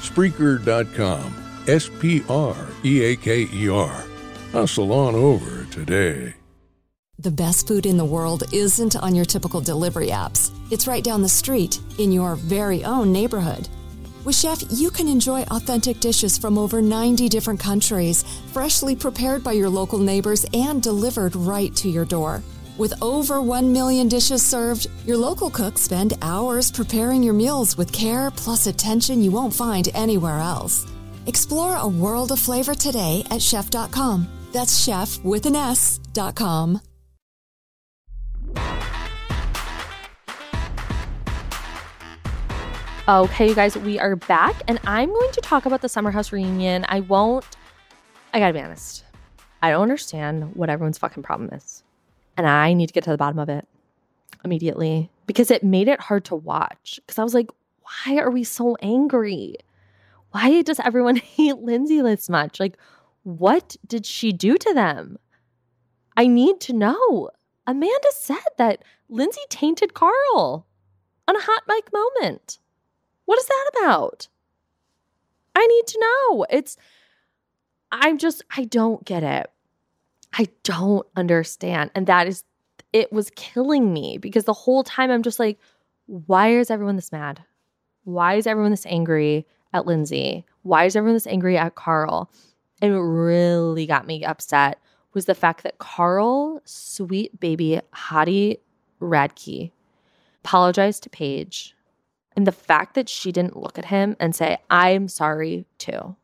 [0.00, 1.34] Spreaker.com.
[1.66, 4.04] S P R E A K E R.
[4.52, 6.34] Hustle on over today.
[7.18, 10.50] The best food in the world isn't on your typical delivery apps.
[10.70, 13.68] It's right down the street in your very own neighborhood.
[14.24, 19.52] With Shef, you can enjoy authentic dishes from over 90 different countries, freshly prepared by
[19.52, 22.42] your local neighbors and delivered right to your door.
[22.78, 27.92] With over 1 million dishes served, your local cooks spend hours preparing your meals with
[27.92, 30.86] care plus attention you won't find anywhere else.
[31.26, 34.26] Explore a world of flavor today at shef.com.
[34.52, 36.80] That's shef with an S.com.
[43.06, 46.32] Okay, you guys, we are back, and I'm going to talk about the Summer House
[46.32, 46.86] reunion.
[46.88, 47.44] I won't,
[48.32, 49.04] I gotta be honest,
[49.62, 51.82] I don't understand what everyone's fucking problem is.
[52.38, 53.68] And I need to get to the bottom of it
[54.42, 56.98] immediately because it made it hard to watch.
[57.04, 57.50] Because I was like,
[57.82, 59.56] why are we so angry?
[60.30, 62.58] Why does everyone hate Lindsay this much?
[62.58, 62.78] Like,
[63.22, 65.18] what did she do to them?
[66.16, 67.28] I need to know.
[67.66, 70.66] Amanda said that Lindsay tainted Carl
[71.28, 72.60] on a hot mic moment.
[73.24, 74.28] What is that about?
[75.54, 76.46] I need to know.
[76.50, 76.76] It's,
[77.92, 79.50] I'm just, I don't get it.
[80.32, 81.90] I don't understand.
[81.94, 82.44] And that is,
[82.92, 85.58] it was killing me because the whole time I'm just like,
[86.06, 87.42] why is everyone this mad?
[88.04, 90.44] Why is everyone this angry at Lindsay?
[90.62, 92.30] Why is everyone this angry at Carl?
[92.82, 94.78] And what really got me upset
[95.14, 98.58] was the fact that Carl, sweet baby Hottie
[99.00, 99.70] Radke,
[100.44, 101.74] apologized to Paige
[102.36, 106.16] and the fact that she didn't look at him and say, I'm sorry too.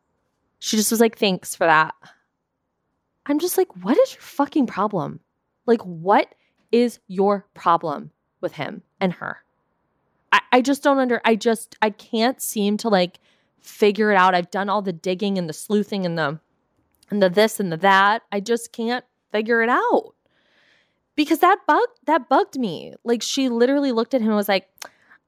[0.59, 1.95] She just was like, thanks for that.
[3.25, 5.19] I'm just like, what is your fucking problem?
[5.65, 6.33] Like, what
[6.71, 9.37] is your problem with him and her?
[10.31, 13.19] I, I just don't under, I just, I can't seem to like
[13.59, 14.35] figure it out.
[14.35, 16.39] I've done all the digging and the sleuthing and the,
[17.09, 18.23] and the this and the that.
[18.31, 20.13] I just can't figure it out
[21.15, 22.93] because that bug, that bugged me.
[23.03, 24.67] Like, she literally looked at him and was like,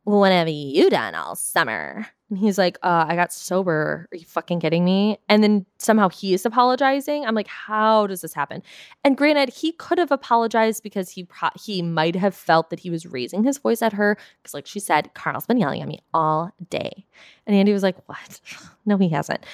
[0.04, 2.08] what have you done all summer?
[2.30, 4.08] And he's like, uh, I got sober.
[4.12, 5.20] Are you fucking kidding me?
[5.30, 7.26] And then somehow he's apologizing.
[7.26, 8.64] I'm like, how does this happen?
[9.04, 12.90] And granted, he could have apologized because he pro- he might have felt that he
[12.90, 14.18] was raising his voice at her.
[14.42, 17.06] Because, like she said, Carl's been yelling at me all day.
[17.46, 18.42] And Andy was like, what?
[18.86, 19.46] no, he hasn't.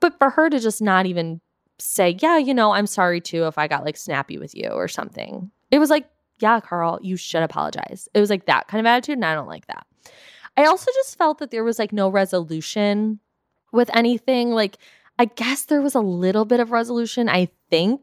[0.00, 1.40] But for her to just not even
[1.78, 4.88] say, yeah, you know, I'm sorry too if I got like snappy with you or
[4.88, 5.50] something.
[5.70, 8.08] It was like, yeah, Carl, you should apologize.
[8.14, 9.86] It was like that kind of attitude, and I don't like that.
[10.56, 13.20] I also just felt that there was like no resolution
[13.72, 14.50] with anything.
[14.50, 14.78] Like,
[15.18, 18.00] I guess there was a little bit of resolution, I think,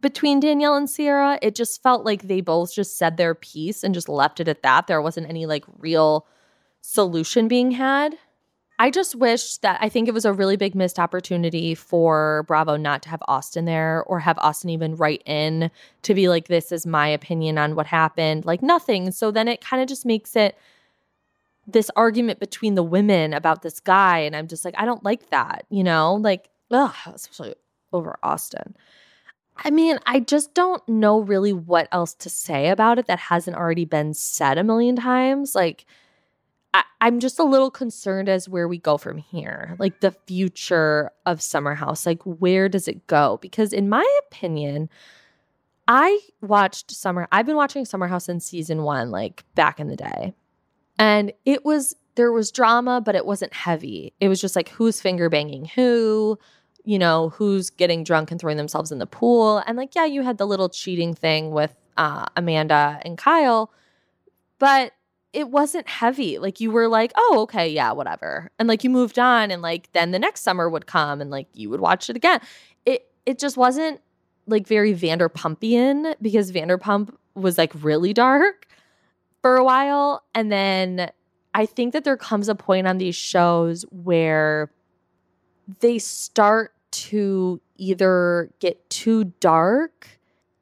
[0.00, 1.38] between Danielle and Ciara.
[1.42, 4.62] It just felt like they both just said their piece and just left it at
[4.62, 4.86] that.
[4.86, 6.26] There wasn't any like real
[6.80, 8.16] solution being had.
[8.80, 12.76] I just wish that I think it was a really big missed opportunity for Bravo
[12.76, 15.70] not to have Austin there or have Austin even write in
[16.02, 19.10] to be like, this is my opinion on what happened, like nothing.
[19.10, 20.56] So then it kind of just makes it
[21.66, 24.20] this argument between the women about this guy.
[24.20, 27.54] And I'm just like, I don't like that, you know, like, ugh, especially
[27.92, 28.76] over Austin.
[29.56, 33.56] I mean, I just don't know really what else to say about it that hasn't
[33.56, 35.56] already been said a million times.
[35.56, 35.84] Like,
[36.74, 41.10] I, I'm just a little concerned as where we go from here, like the future
[41.26, 42.04] of Summer House.
[42.06, 43.38] Like, where does it go?
[43.40, 44.88] Because, in my opinion,
[45.86, 49.96] I watched Summer, I've been watching Summer House in season one, like back in the
[49.96, 50.34] day.
[50.98, 54.12] And it was, there was drama, but it wasn't heavy.
[54.20, 56.38] It was just like who's finger banging who,
[56.84, 59.62] you know, who's getting drunk and throwing themselves in the pool.
[59.66, 63.70] And like, yeah, you had the little cheating thing with uh, Amanda and Kyle,
[64.58, 64.92] but
[65.32, 66.38] it wasn't heavy.
[66.38, 68.50] Like you were like, oh, okay, yeah, whatever.
[68.58, 71.48] And like you moved on and like then the next summer would come and like
[71.52, 72.40] you would watch it again.
[72.86, 74.00] It it just wasn't
[74.46, 78.66] like very Vanderpumpian because Vanderpump was like really dark
[79.42, 80.24] for a while.
[80.34, 81.10] And then
[81.54, 84.70] I think that there comes a point on these shows where
[85.80, 90.08] they start to either get too dark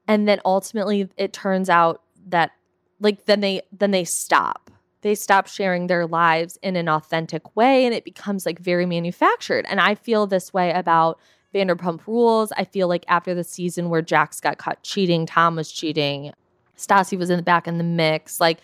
[0.09, 2.53] and then ultimately it turns out that
[3.01, 4.71] like then they then they stop.
[5.03, 9.67] They stop sharing their lives in an authentic way and it becomes like very manufactured.
[9.69, 11.19] And i feel this way about
[11.55, 12.53] vanderpump rules.
[12.57, 16.33] I feel like after the season where jax got caught cheating tom was cheating
[16.77, 18.59] stassi was in the back in the mix like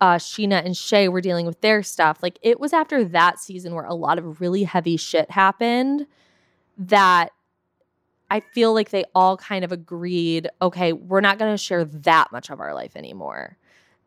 [0.00, 2.22] uh, Scheana and Shay were dealing with their stuff.
[2.22, 6.06] Like it was after that season where a lot of really heavy shit happened
[6.78, 7.32] that
[8.30, 12.32] I feel like they all kind of agreed, okay, we're not going to share that
[12.32, 13.58] much of our life anymore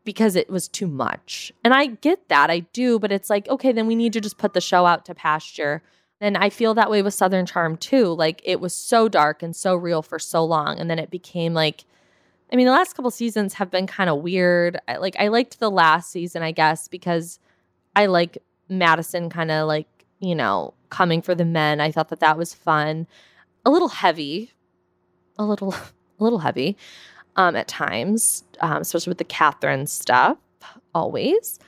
[0.04, 1.52] because it was too much.
[1.64, 4.38] And I get that, I do, but it's like, okay, then we need to just
[4.38, 5.82] put the show out to pasture.
[6.20, 8.06] And I feel that way with Southern Charm too.
[8.06, 10.78] Like it was so dark and so real for so long.
[10.78, 11.84] And then it became like,
[12.52, 14.78] I mean, the last couple seasons have been kind of weird.
[14.86, 17.38] I, like I liked the last season, I guess, because
[17.96, 18.38] I like
[18.68, 19.88] Madison kind of like,
[20.20, 21.80] you know, coming for the men.
[21.80, 23.06] I thought that that was fun.
[23.64, 24.52] A little heavy,
[25.38, 25.74] a little,
[26.20, 26.76] a little heavy
[27.36, 30.38] um, at times, um, especially with the Catherine stuff,
[30.94, 31.58] always.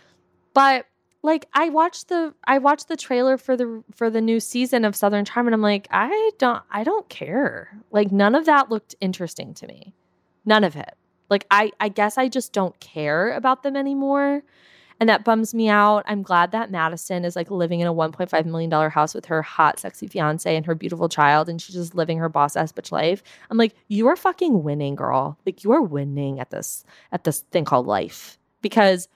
[0.55, 0.87] But
[1.23, 4.95] like I watched the I watched the trailer for the for the new season of
[4.95, 7.77] Southern Charm and I'm like, I don't I don't care.
[7.91, 9.93] Like none of that looked interesting to me.
[10.45, 10.95] None of it.
[11.29, 14.45] Like I I guess I just don't care about them anymore.
[14.99, 16.05] And that bums me out.
[16.07, 19.79] I'm glad that Madison is like living in a $1.5 million house with her hot,
[19.79, 23.23] sexy fiance and her beautiful child, and she's just living her boss ass bitch life.
[23.51, 25.39] I'm like, you are fucking winning, girl.
[25.45, 28.39] Like you are winning at this at this thing called life.
[28.63, 29.09] Because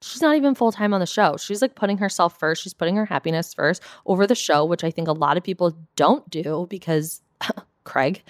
[0.00, 1.36] she's not even full time on the show.
[1.36, 2.62] She's like putting herself first.
[2.62, 5.76] She's putting her happiness first over the show, which I think a lot of people
[5.96, 7.22] don't do because
[7.84, 8.22] Craig,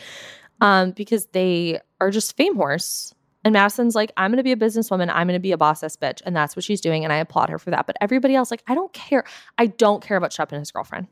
[0.61, 3.15] um, because they are just fame horse
[3.47, 5.09] and Madison's like, I'm going to be a businesswoman.
[5.09, 6.21] I'm going to be a boss ass bitch.
[6.27, 7.05] And that's what she's doing.
[7.05, 7.87] And I applaud her for that.
[7.87, 9.23] But everybody else, like, I don't care.
[9.57, 11.07] I don't care about Shep and his girlfriend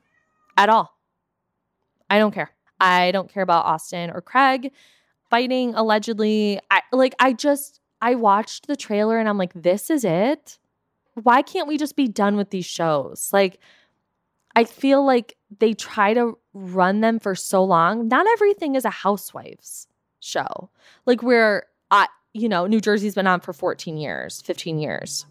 [0.56, 0.98] at all.
[2.10, 2.50] I don't care.
[2.80, 4.72] I don't care about Austin or Craig
[5.30, 6.58] fighting allegedly.
[6.72, 10.58] I like, I just, I watched the trailer and I'm like, this is it.
[11.22, 13.30] Why can't we just be done with these shows?
[13.32, 13.60] Like,
[14.56, 18.08] I feel like they try to run them for so long.
[18.08, 19.86] Not everything is a housewives
[20.18, 20.70] show.
[21.06, 25.24] Like, where I, you know, New Jersey's been on for 14 years, 15 years.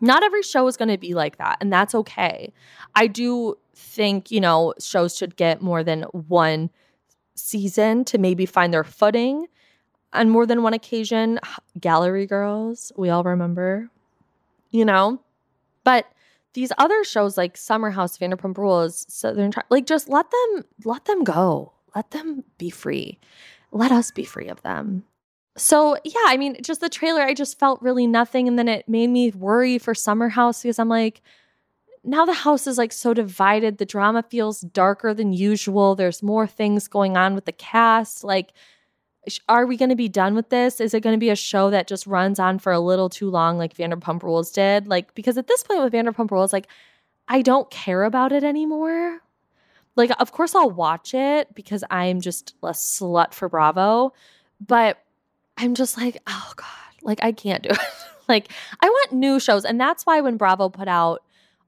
[0.00, 2.52] Not every show is going to be like that, and that's okay.
[2.94, 6.70] I do think, you know, shows should get more than one
[7.34, 9.46] season to maybe find their footing
[10.12, 11.40] on more than one occasion.
[11.80, 13.90] Gallery Girls, we all remember,
[14.70, 15.20] you know?
[15.82, 16.06] But
[16.52, 21.24] these other shows like Summer House, Vanderpump Rules, Southern like just let them let them
[21.24, 21.72] go.
[21.94, 23.18] Let them be free.
[23.72, 25.04] Let us be free of them.
[25.56, 28.48] So yeah, I mean, just the trailer, I just felt really nothing.
[28.48, 31.22] And then it made me worry for Summer House because I'm like,
[32.02, 33.78] now the house is like so divided.
[33.78, 35.94] The drama feels darker than usual.
[35.94, 38.24] There's more things going on with the cast.
[38.24, 38.52] Like,
[39.48, 40.80] are we going to be done with this?
[40.80, 43.30] Is it going to be a show that just runs on for a little too
[43.30, 44.86] long, like Vanderpump Rules did?
[44.86, 46.66] Like, because at this point with Vanderpump Rules, like,
[47.26, 49.20] I don't care about it anymore.
[49.96, 54.12] Like, of course, I'll watch it because I'm just a slut for Bravo.
[54.60, 54.98] But
[55.56, 56.66] I'm just like, oh God,
[57.02, 57.78] like I can't do it.
[58.28, 59.64] like I want new shows.
[59.64, 61.22] And that's why when Bravo put out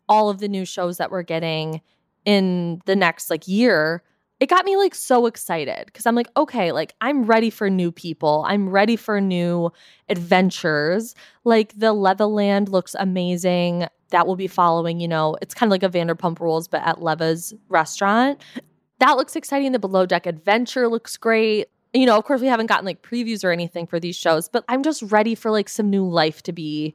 [0.08, 1.80] all of the new shows that we're getting
[2.24, 4.02] in the next like year,
[4.38, 7.90] it got me like so excited because I'm like, okay, like I'm ready for new
[7.90, 8.44] people.
[8.46, 9.72] I'm ready for new
[10.08, 11.14] adventures.
[11.44, 13.86] Like the Leatherland looks amazing.
[14.10, 17.02] That will be following, you know, it's kind of like a Vanderpump Rules, but at
[17.02, 18.42] Leva's restaurant.
[18.98, 19.72] That looks exciting.
[19.72, 21.68] The Below Deck Adventure looks great
[22.00, 24.64] you know, of course, we haven't gotten like previews or anything for these shows, but
[24.68, 26.94] I'm just ready for like some new life to be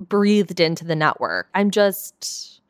[0.00, 1.48] breathed into the network.
[1.54, 2.60] I'm just.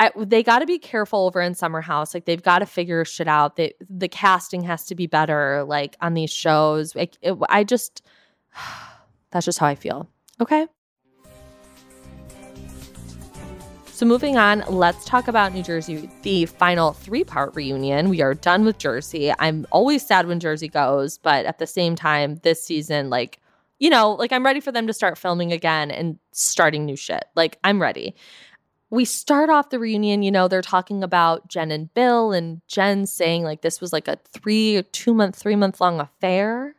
[0.00, 2.14] I, they got to be careful over in Summer House.
[2.14, 3.54] Like they've got to figure shit out.
[3.54, 5.64] They, the casting has to be better.
[5.64, 7.16] Like on these shows, it,
[7.48, 8.02] I just
[9.30, 10.08] that's just how I feel.
[10.40, 10.66] Okay.
[13.94, 18.08] So, moving on, let's talk about New Jersey, the final three part reunion.
[18.08, 19.32] We are done with Jersey.
[19.38, 23.38] I'm always sad when Jersey goes, but at the same time, this season, like,
[23.78, 27.24] you know, like I'm ready for them to start filming again and starting new shit.
[27.36, 28.16] Like, I'm ready.
[28.90, 33.06] We start off the reunion, you know, they're talking about Jen and Bill, and Jen
[33.06, 36.74] saying like this was like a three, two month, three month long affair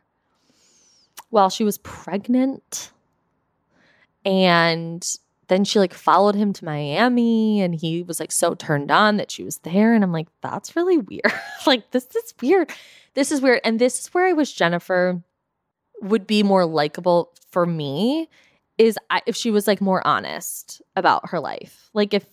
[1.30, 2.90] while she was pregnant.
[4.26, 5.02] And
[5.48, 9.30] then she like followed him to Miami and he was like so turned on that
[9.30, 9.94] she was there.
[9.94, 11.32] And I'm like, that's really weird.
[11.66, 12.70] like, this is weird.
[13.14, 13.60] This is weird.
[13.64, 15.22] And this is where I wish Jennifer
[16.02, 18.28] would be more likable for me
[18.76, 21.90] is I, if she was like more honest about her life.
[21.94, 22.26] Like, if,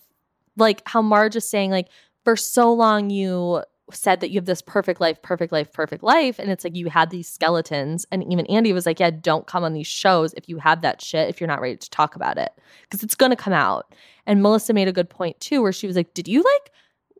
[0.56, 1.88] like, how Marge is saying, like,
[2.24, 6.38] for so long you said that you have this perfect life, perfect life, perfect life.
[6.38, 8.06] And it's like you had these skeletons.
[8.10, 11.02] And even Andy was like, yeah, don't come on these shows if you have that
[11.02, 12.50] shit, if you're not ready to talk about it,
[12.82, 13.94] because it's going to come out.
[14.26, 16.70] And Melissa made a good point too, where she was like, did you like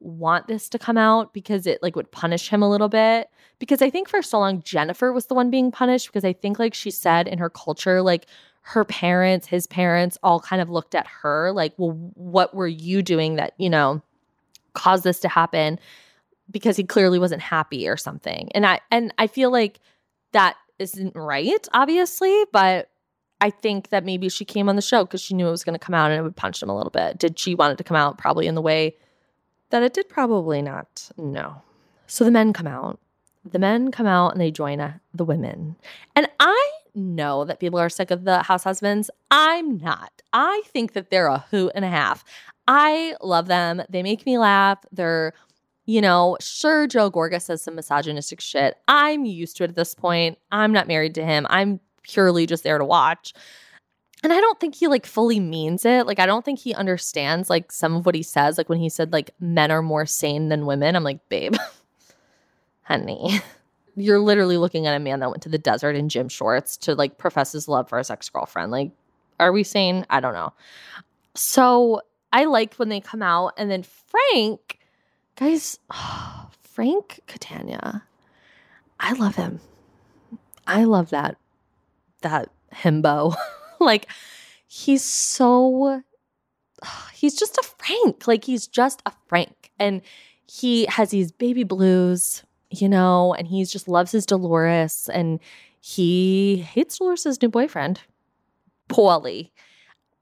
[0.01, 3.29] want this to come out because it like would punish him a little bit?
[3.59, 6.59] Because I think for so long, Jennifer was the one being punished because I think,
[6.59, 8.27] like she said, in her culture, like,
[8.67, 13.03] her parents, his parents, all kind of looked at her like, well, what were you
[13.03, 14.01] doing that, you know,
[14.73, 15.79] caused this to happen?
[16.51, 18.51] Because he clearly wasn't happy or something.
[18.55, 19.81] And I and I feel like
[20.33, 22.91] that isn't right, obviously, but
[23.41, 25.79] I think that maybe she came on the show because she knew it was going
[25.79, 27.19] to come out and it would punch him a little bit.
[27.19, 28.97] Did she want it to come out probably in the way
[29.71, 30.09] that it did?
[30.09, 31.11] Probably not.
[31.17, 31.63] No.
[32.07, 33.01] So the men come out.
[33.45, 35.77] The men come out and they join uh, the women.
[36.17, 39.11] And I know that people are sick of the house husbands.
[39.31, 40.23] I'm not.
[40.33, 42.25] I think that they're a hoot and a half.
[42.67, 43.83] I love them.
[43.91, 44.79] They make me laugh.
[44.91, 45.35] They're
[45.87, 48.77] you know, sure, Joe Gorga says some misogynistic shit.
[48.89, 50.39] I'm used to it at this point.
[50.51, 51.47] I'm not married to him.
[51.51, 53.35] I'm purely just there to watch.
[54.23, 56.07] And I don't think he like fully means it.
[56.07, 58.57] Like, I don't think he understands like some of what he says.
[58.57, 61.55] Like, when he said like men are more sane than women, I'm like, babe,
[62.83, 63.41] honey,
[63.97, 66.95] you're literally looking at a man that went to the desert in gym shorts to
[66.95, 68.73] like profess his love for his ex girlfriend.
[68.73, 68.93] Like,
[69.39, 70.07] are we sane?
[70.09, 70.55] I don't know.
[71.35, 72.01] So
[72.33, 73.53] I liked when they come out.
[73.59, 74.79] And then Frank,
[75.37, 75.81] Guys,
[76.63, 78.05] Frank Catania,
[79.01, 79.61] I love him.
[80.67, 81.37] I love that
[82.23, 83.35] that himbo.
[83.81, 84.09] like
[84.67, 86.03] he's so
[87.13, 88.29] he's just a Frank.
[88.29, 89.73] Like he's just a Frank.
[89.79, 90.03] And
[90.47, 95.41] he has these baby blues, you know, and he just loves his Dolores and
[95.81, 98.01] he hates Dolores's new boyfriend,
[98.89, 99.51] Paulie.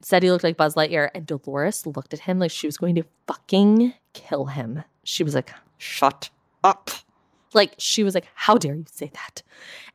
[0.01, 2.97] Said he looked like Buzz Lightyear, and Dolores looked at him like she was going
[2.97, 6.31] to fucking kill him she was like, shut
[6.63, 6.91] up.
[7.55, 9.43] Like she was like, how dare you say that?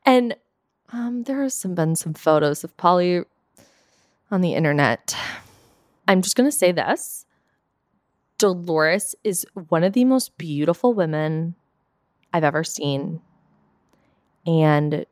[0.05, 0.35] And
[0.91, 3.25] um, there some been some photos of Paulie
[4.31, 5.15] on the internet.
[6.07, 7.25] I'm just gonna say this.
[8.37, 11.55] Dolores is one of the most beautiful women
[12.31, 13.21] I've ever seen.
[14.45, 15.05] And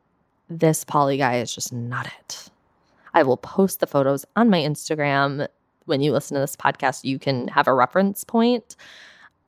[0.48, 2.50] this Paulie guy is just not it.
[3.12, 5.48] I will post the photos on my Instagram.
[5.86, 8.76] When you listen to this podcast, you can have a reference point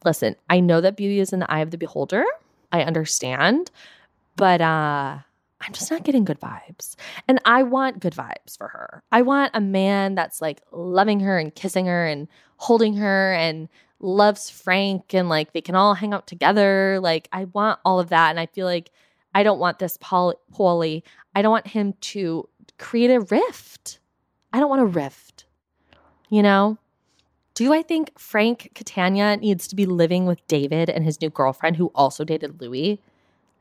[0.05, 2.25] listen, I know that beauty is in the eye of the beholder.
[2.73, 3.71] I understand,
[4.37, 5.19] but uh
[5.61, 6.95] I'm just not getting good vibes.
[7.27, 9.03] And I want good vibes for her.
[9.11, 13.69] I want a man that's like loving her and kissing her and holding her and
[14.01, 17.01] loves Frank and like they can all hang out together.
[17.03, 18.31] Like I want all of that.
[18.31, 18.93] And I feel like
[19.35, 21.03] I don't want this Paulie.
[21.35, 23.99] I don't want him to create a rift.
[24.53, 25.45] I don't want a rift.
[26.31, 26.79] You know?
[27.59, 31.75] Do I think Frank Catania needs to be living with David and his new girlfriend
[31.75, 33.03] who also dated Louis?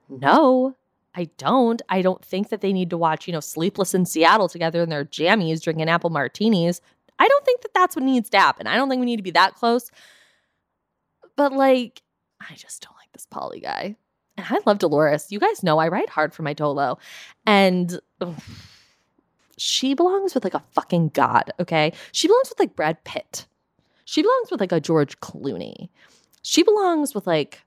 [0.08, 0.76] No,
[1.16, 1.82] I don't.
[1.90, 4.90] I don't think that they need to watch, you know, Sleepless in Seattle together in
[4.90, 6.80] their jammies drinking apple martinis.
[7.18, 8.68] I don't think that that's what needs to happen.
[8.68, 9.90] I don't think we need to be that close.
[11.36, 12.04] But like,
[12.40, 13.96] I just don't like this Paulie guy.
[14.38, 15.32] And I love Dolores.
[15.32, 17.00] You guys know I write hard for my Dolo.
[17.48, 18.36] And ugh,
[19.58, 21.94] she belongs with like a fucking god, okay?
[22.12, 23.48] She belongs with like Brad Pitt.
[24.08, 25.90] She belongs with like a George Clooney.
[26.42, 27.62] She belongs with like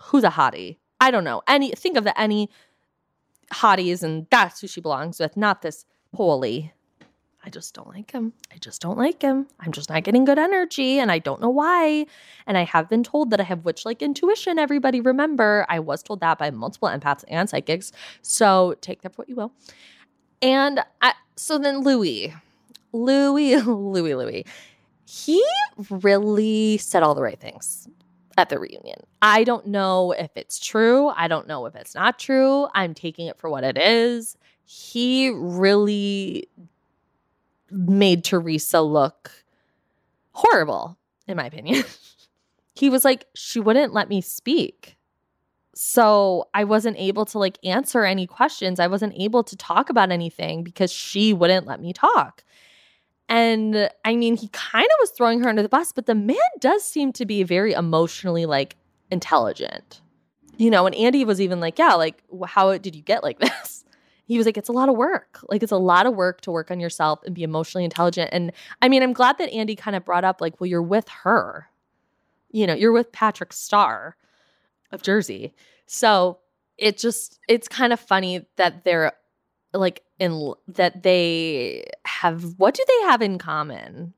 [0.00, 0.78] who's a hottie?
[1.02, 1.42] I don't know.
[1.46, 2.48] Any think of the any
[3.52, 5.84] hotties and that's who she belongs with, not this
[6.16, 6.70] Paulie.
[7.44, 8.32] I just don't like him.
[8.50, 9.46] I just don't like him.
[9.60, 12.06] I'm just not getting good energy and I don't know why.
[12.46, 14.58] And I have been told that I have witch like intuition.
[14.58, 17.92] Everybody remember, I was told that by multiple empaths and psychics.
[18.22, 19.52] So take that for what you will.
[20.40, 22.32] And I, so then Louis,
[22.94, 24.46] Louis, Louis, Louis
[25.12, 25.44] he
[25.90, 27.86] really said all the right things
[28.38, 28.98] at the reunion.
[29.20, 31.08] I don't know if it's true.
[31.08, 32.66] I don't know if it's not true.
[32.74, 34.38] I'm taking it for what it is.
[34.64, 36.48] He really
[37.70, 39.30] made Teresa look
[40.32, 40.96] horrible.
[41.28, 41.84] in my opinion.
[42.74, 44.96] he was like, she wouldn't let me speak.
[45.74, 48.80] So I wasn't able to like answer any questions.
[48.80, 52.44] I wasn't able to talk about anything because she wouldn't let me talk.
[53.32, 56.36] And I mean, he kind of was throwing her under the bus, but the man
[56.60, 58.76] does seem to be very emotionally like
[59.10, 60.02] intelligent.
[60.58, 63.86] You know, and Andy was even like, Yeah, like, how did you get like this?
[64.26, 65.38] He was like, It's a lot of work.
[65.48, 68.28] Like, it's a lot of work to work on yourself and be emotionally intelligent.
[68.34, 68.52] And
[68.82, 71.68] I mean, I'm glad that Andy kind of brought up, like, well, you're with her.
[72.50, 74.14] You know, you're with Patrick Star
[74.90, 75.54] of Jersey.
[75.86, 76.38] So
[76.76, 79.12] it just, it's kind of funny that they're
[79.74, 84.14] like in that they have what do they have in common?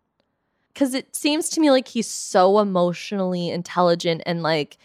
[0.73, 4.77] Because it seems to me like he's so emotionally intelligent and like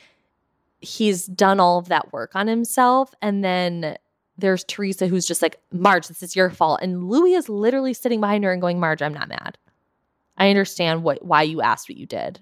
[0.79, 3.97] he's done all of that work on himself and then
[4.37, 6.79] there's teresa who's just like marge this is your fault.
[6.81, 9.57] And louis is literally sitting behind her and going marge i'm not mad.
[10.37, 12.39] I understand what why you asked what you did.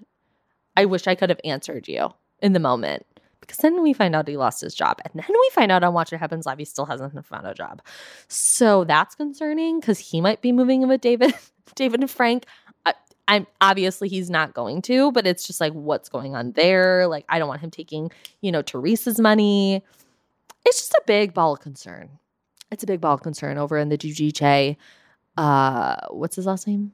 [0.76, 3.06] I wish i could have answered you in the moment
[3.48, 5.00] because then we find out he lost his job.
[5.04, 7.54] And then we find out on Watch What Happens Live he still hasn't found a
[7.54, 7.80] job.
[8.28, 11.34] So that's concerning because he might be moving in with David,
[11.74, 12.44] David and Frank.
[12.84, 12.92] I,
[13.26, 17.06] I'm obviously he's not going to, but it's just like what's going on there.
[17.08, 18.10] Like I don't want him taking,
[18.42, 19.82] you know, Teresa's money.
[20.66, 22.10] It's just a big ball of concern.
[22.70, 24.76] It's a big ball of concern over in the GGJ.
[25.38, 26.92] Uh, what's his last name?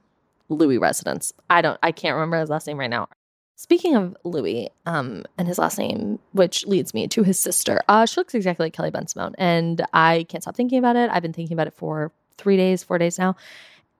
[0.48, 1.32] Louis residence.
[1.50, 1.78] I don't.
[1.82, 3.08] I can't remember his last name right now.
[3.56, 8.04] Speaking of Louis, um, and his last name, which leads me to his sister, uh,
[8.04, 11.08] she looks exactly like Kelly Bensimon, and I can't stop thinking about it.
[11.12, 13.36] I've been thinking about it for three days, four days now,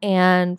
[0.03, 0.59] and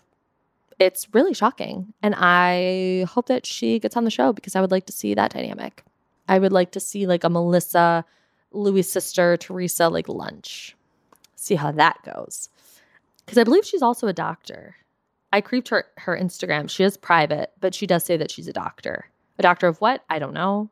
[0.79, 1.93] it's really shocking.
[2.01, 5.13] And I hope that she gets on the show because I would like to see
[5.13, 5.83] that dynamic.
[6.27, 8.05] I would like to see like a Melissa,
[8.51, 10.75] Louis' sister, Teresa, like lunch.
[11.35, 12.49] See how that goes.
[13.25, 14.75] Because I believe she's also a doctor.
[15.35, 16.69] I creeped her her Instagram.
[16.69, 19.09] She is private, but she does say that she's a doctor.
[19.37, 20.01] A doctor of what?
[20.09, 20.69] I don't know.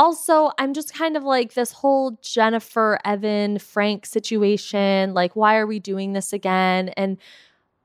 [0.00, 5.14] Also, I'm just kind of like this whole Jennifer, Evan, Frank situation.
[5.14, 6.88] Like, why are we doing this again?
[6.96, 7.18] And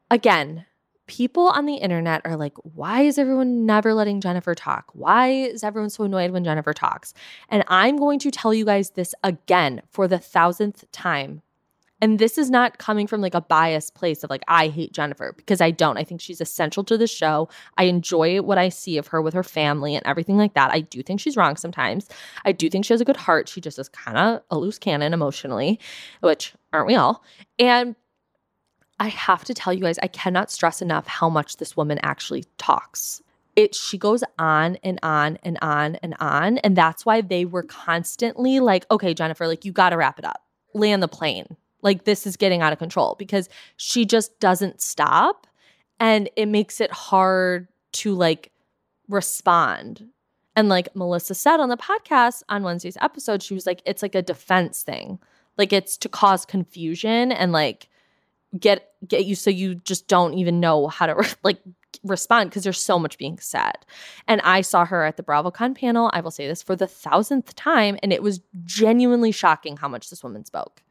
[0.09, 0.65] again,
[1.05, 4.89] people on the internet are like, why is everyone never letting Jennifer talk?
[4.93, 7.13] Why is everyone so annoyed when Jennifer talks?
[7.49, 11.43] And I'm going to tell you guys this again for the thousandth time
[11.99, 15.33] and this is not coming from like a biased place of like, I hate Jennifer
[15.35, 15.97] because I don't.
[15.97, 17.49] I think she's essential to the show.
[17.77, 20.71] I enjoy what I see of her with her family and everything like that.
[20.71, 22.07] I do think she's wrong sometimes.
[22.45, 23.49] I do think she has a good heart.
[23.49, 25.79] She just is kind of a loose cannon emotionally,
[26.21, 27.23] which aren't we all?
[27.57, 27.95] And
[28.99, 32.45] I have to tell you guys, I cannot stress enough how much this woman actually
[32.57, 33.21] talks.
[33.55, 36.59] It she goes on and on and on and on.
[36.59, 40.43] And that's why they were constantly like, okay, Jennifer, like you gotta wrap it up.
[40.75, 45.47] Land the plane like this is getting out of control because she just doesn't stop
[46.01, 48.51] and it makes it hard to like
[49.07, 50.05] respond.
[50.53, 54.15] And like Melissa said on the podcast on Wednesday's episode, she was like, it's like
[54.15, 55.17] a defense thing.
[55.57, 57.87] Like it's to cause confusion and like
[58.59, 61.59] get get you so you just don't even know how to re- like
[62.03, 63.77] respond because there's so much being said.
[64.27, 66.09] And I saw her at the BravoCon panel.
[66.11, 70.09] I will say this for the thousandth time, and it was genuinely shocking how much
[70.09, 70.81] this woman spoke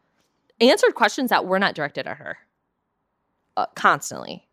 [0.61, 2.39] answered questions that were not directed at her
[3.57, 4.47] uh, constantly.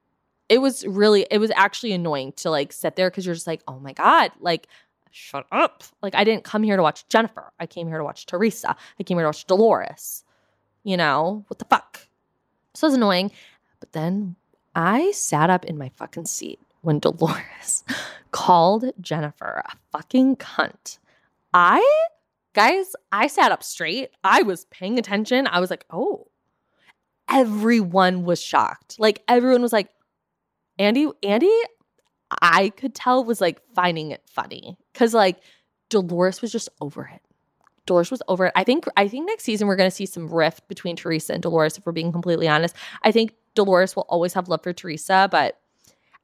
[0.50, 3.64] It was really, it was actually annoying to like sit there because you're just like,
[3.68, 4.68] oh my God, like,
[5.12, 5.84] shut up.
[6.02, 7.52] Like, I didn't come here to watch Jennifer.
[7.60, 8.76] I came here to watch Teresa.
[9.00, 10.24] I came here to watch Dolores.
[10.84, 12.08] You know, what the fuck?
[12.74, 13.32] So it was annoying.
[13.80, 14.36] But then
[14.76, 17.84] I sat up in my fucking seat when Dolores
[18.32, 20.98] called Jennifer a fucking cunt.
[21.54, 22.08] I
[22.54, 24.10] Guys, I sat up straight.
[24.24, 25.48] I was paying attention.
[25.48, 26.28] I was like, oh,
[27.30, 28.96] everyone was shocked.
[29.00, 29.90] Like, everyone was like,
[30.78, 31.52] Andy, Andy,
[32.42, 35.38] I could tell was like finding it funny because like
[35.90, 37.22] Dolores was just over it.
[37.86, 38.54] Dolores was over it.
[38.56, 41.44] I think I think next season we're going to see some rift between Teresa and
[41.44, 41.78] Dolores.
[41.78, 45.60] If we're being completely honest, I think Dolores will always have love for Teresa, but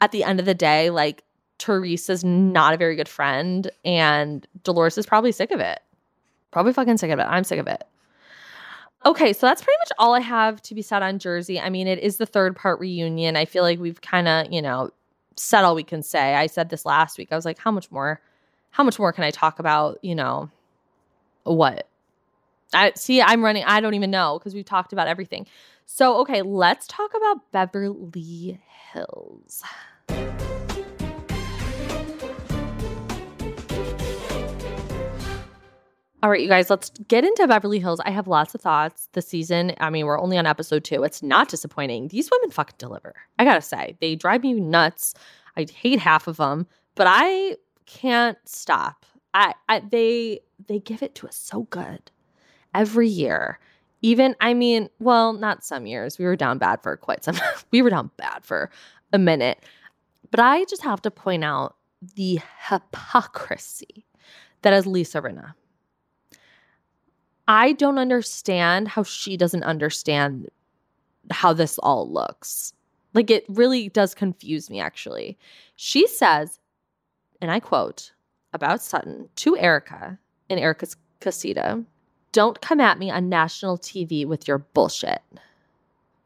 [0.02, 1.24] at the end of the day, like
[1.58, 5.80] Teresa's not a very good friend, and Dolores is probably sick of it.
[6.52, 7.24] Probably fucking sick of it.
[7.24, 7.84] I'm sick of it.
[9.06, 11.60] Okay, so that's pretty much all I have to be said on Jersey.
[11.60, 13.38] I mean, it is the third part reunion.
[13.38, 14.90] I feel like we've kind of, you know,
[15.38, 16.36] said all we can say.
[16.36, 17.30] I said this last week.
[17.32, 18.22] I was like, how much more?
[18.72, 20.50] How much more can I talk about, you know,
[21.44, 21.88] what?
[22.74, 25.48] I see I'm running I don't even know because we've talked about everything.
[25.86, 28.62] So, okay, let's talk about Beverly
[28.94, 29.64] Hills.
[36.22, 38.02] All right, you guys, let's get into Beverly Hills.
[38.02, 39.74] I have lots of thoughts this season.
[39.80, 41.04] I mean, we're only on episode two.
[41.04, 42.10] It's not disappointing.
[42.10, 43.16] These women fucking deliver.
[43.38, 45.14] I gotta say, they drive me nuts.
[45.56, 47.56] I hate half of them, but I
[47.86, 49.06] can't stop.
[49.34, 52.12] I, I they they give it to us so good
[52.76, 53.58] every year.
[54.02, 56.20] Even I mean, well, not some years.
[56.20, 57.38] We were down bad for quite some.
[57.72, 58.70] we were down bad for
[59.14, 59.64] a minute.
[60.32, 61.78] But I just have to point out
[62.16, 64.06] the hypocrisy
[64.64, 65.54] that is Lisa Rinna.
[67.50, 70.50] I don't understand how she doesn't understand
[71.32, 72.74] how this all looks.
[73.16, 75.36] Like it really does confuse me, actually.
[75.76, 76.60] She says,
[77.42, 78.12] and I quote
[78.54, 81.84] about Sutton to Erika in Erika's casita
[82.34, 85.24] Don't come at me on national TV with your bullshit.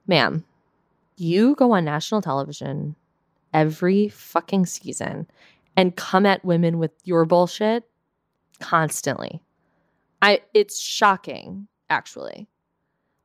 [0.05, 0.43] Ma'am,
[1.15, 2.97] you go on national television
[3.53, 5.28] every fucking season
[5.78, 7.88] and come at women with your bullshit
[8.59, 9.41] constantly.
[10.24, 12.47] I it's shocking actually.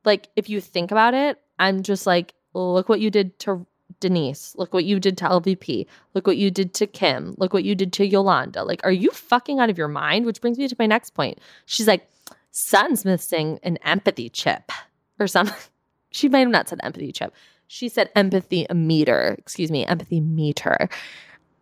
[0.03, 3.65] Like if you think about it, I'm just like look what you did to
[4.01, 4.53] Denise.
[4.57, 5.85] Look what you did to LVP.
[6.13, 7.35] Look what you did to Kim.
[7.37, 8.63] Look what you did to Yolanda.
[8.63, 10.25] Like are you fucking out of your mind?
[10.25, 11.39] Which brings me to my next point.
[11.65, 12.05] She's like
[12.51, 14.71] Sutton's missing an empathy chip
[15.19, 15.55] or something.
[16.11, 17.35] She might have not said empathy chip.
[17.67, 20.89] She said empathy meter, excuse me, empathy meter.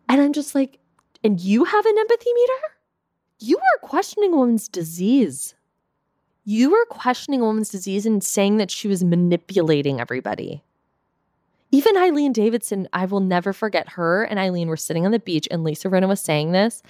[0.08, 0.78] And I'm just like,
[1.22, 2.77] and you have an empathy meter?
[3.40, 5.54] You are questioning a woman's disease.
[6.44, 10.62] You were questioning a woman's disease and saying that she was manipulating everybody.
[11.70, 15.46] Even Eileen Davidson, I will never forget her and Eileen were sitting on the beach
[15.50, 16.82] and Lisa Rinna was saying this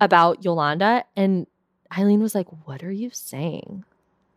[0.00, 1.04] about Yolanda.
[1.16, 1.46] And
[1.98, 3.84] Eileen was like, What are you saying?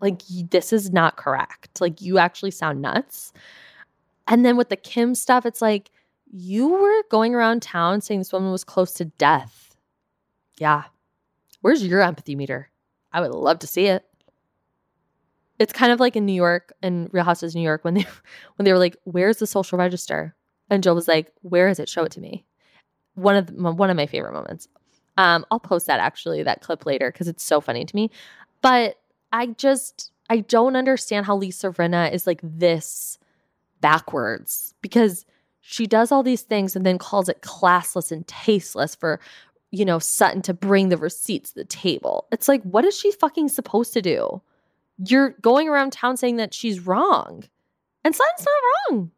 [0.02, 1.80] Like, this is not correct.
[1.80, 3.32] Like, you actually sound nuts.
[4.28, 5.92] And then with the Kim stuff, it's like,
[6.32, 9.76] you were going around town saying this woman was close to death.
[10.58, 10.84] Yeah.
[11.66, 12.70] Where's your empathy meter?
[13.12, 14.06] I would love to see it.
[15.58, 18.06] It's kind of like in New York and Real Houses New York when they
[18.58, 20.36] when they were like, "Where's the social register?"
[20.70, 21.90] And Joe was like, "Where is it?
[21.90, 22.46] Show it to me."
[23.16, 24.68] One of the, one of my favorite moments.
[25.18, 28.12] Um, I'll post that actually that clip later because it's so funny to me.
[28.62, 29.00] But
[29.34, 33.18] I just I don't understand how Lisa Rinna is like this
[33.82, 35.26] backwards because
[35.62, 39.20] she does all these things and then calls it classless and tasteless for
[39.72, 42.28] you know, Sutton to bring the receipts to the table.
[42.32, 44.42] It's like, what is she fucking supposed to do?
[45.06, 47.44] You're going around town saying that she's wrong.
[48.04, 49.12] And Sutton's not wrong.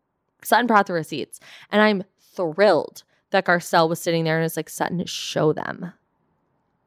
[0.44, 1.40] Sutton brought the receipts.
[1.72, 5.92] And I'm thrilled that Garcelle was sitting there and it's like, Sutton, show them.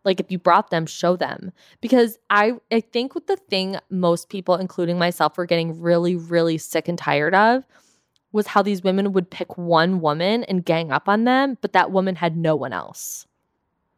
[0.05, 1.53] Like if you brought them, show them.
[1.81, 6.57] Because I I think what the thing most people, including myself, were getting really, really
[6.59, 7.65] sick and tired of
[8.33, 11.91] was how these women would pick one woman and gang up on them, but that
[11.91, 13.27] woman had no one else.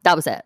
[0.03, 0.43] That was it.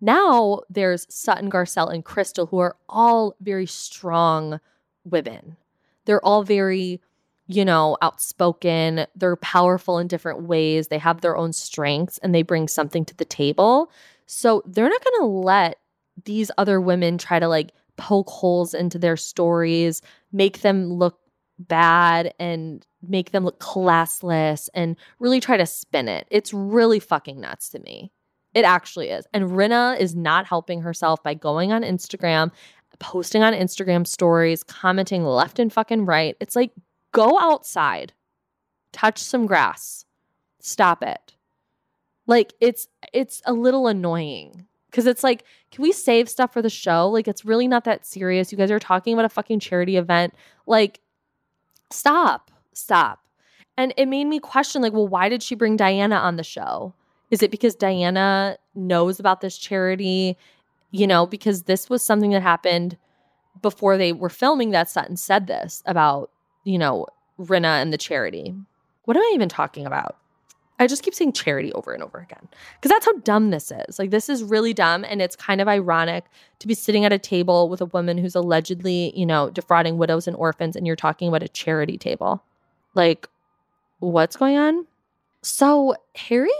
[0.00, 4.60] Now there's Sutton, Garcelle, and Crystal, who are all very strong
[5.04, 5.56] women.
[6.04, 7.00] They're all very,
[7.46, 9.06] you know, outspoken.
[9.14, 10.88] They're powerful in different ways.
[10.88, 13.90] They have their own strengths and they bring something to the table.
[14.26, 15.78] So they're not going to let
[16.24, 21.18] these other women try to like poke holes into their stories, make them look
[21.58, 26.26] bad and make them look classless and really try to spin it.
[26.30, 28.10] It's really fucking nuts to me.
[28.54, 29.26] It actually is.
[29.32, 32.50] And Rinna is not helping herself by going on Instagram,
[32.98, 36.36] posting on Instagram stories, commenting left and fucking right.
[36.40, 36.72] It's like,
[37.12, 38.12] go outside,
[38.92, 40.04] touch some grass,
[40.60, 41.34] stop it.
[42.26, 46.70] Like it's it's a little annoying because it's like, can we save stuff for the
[46.70, 47.08] show?
[47.08, 48.52] Like it's really not that serious.
[48.52, 50.34] You guys are talking about a fucking charity event.
[50.66, 51.00] Like,
[51.90, 53.20] stop, stop.
[53.76, 56.94] And it made me question, like, well, why did she bring Diana on the show?
[57.32, 60.36] Is it because Diana knows about this charity?
[60.90, 62.98] You know, because this was something that happened
[63.62, 66.30] before they were filming that Sutton said this about,
[66.64, 67.06] you know,
[67.40, 68.54] Rinna and the charity.
[69.06, 70.18] What am I even talking about?
[70.78, 73.98] I just keep saying charity over and over again because that's how dumb this is.
[73.98, 75.04] Like, this is really dumb.
[75.04, 76.24] And it's kind of ironic
[76.58, 80.26] to be sitting at a table with a woman who's allegedly, you know, defrauding widows
[80.26, 82.42] and orphans, and you're talking about a charity table.
[82.94, 83.28] Like,
[84.00, 84.86] what's going on?
[85.42, 86.50] So, Harry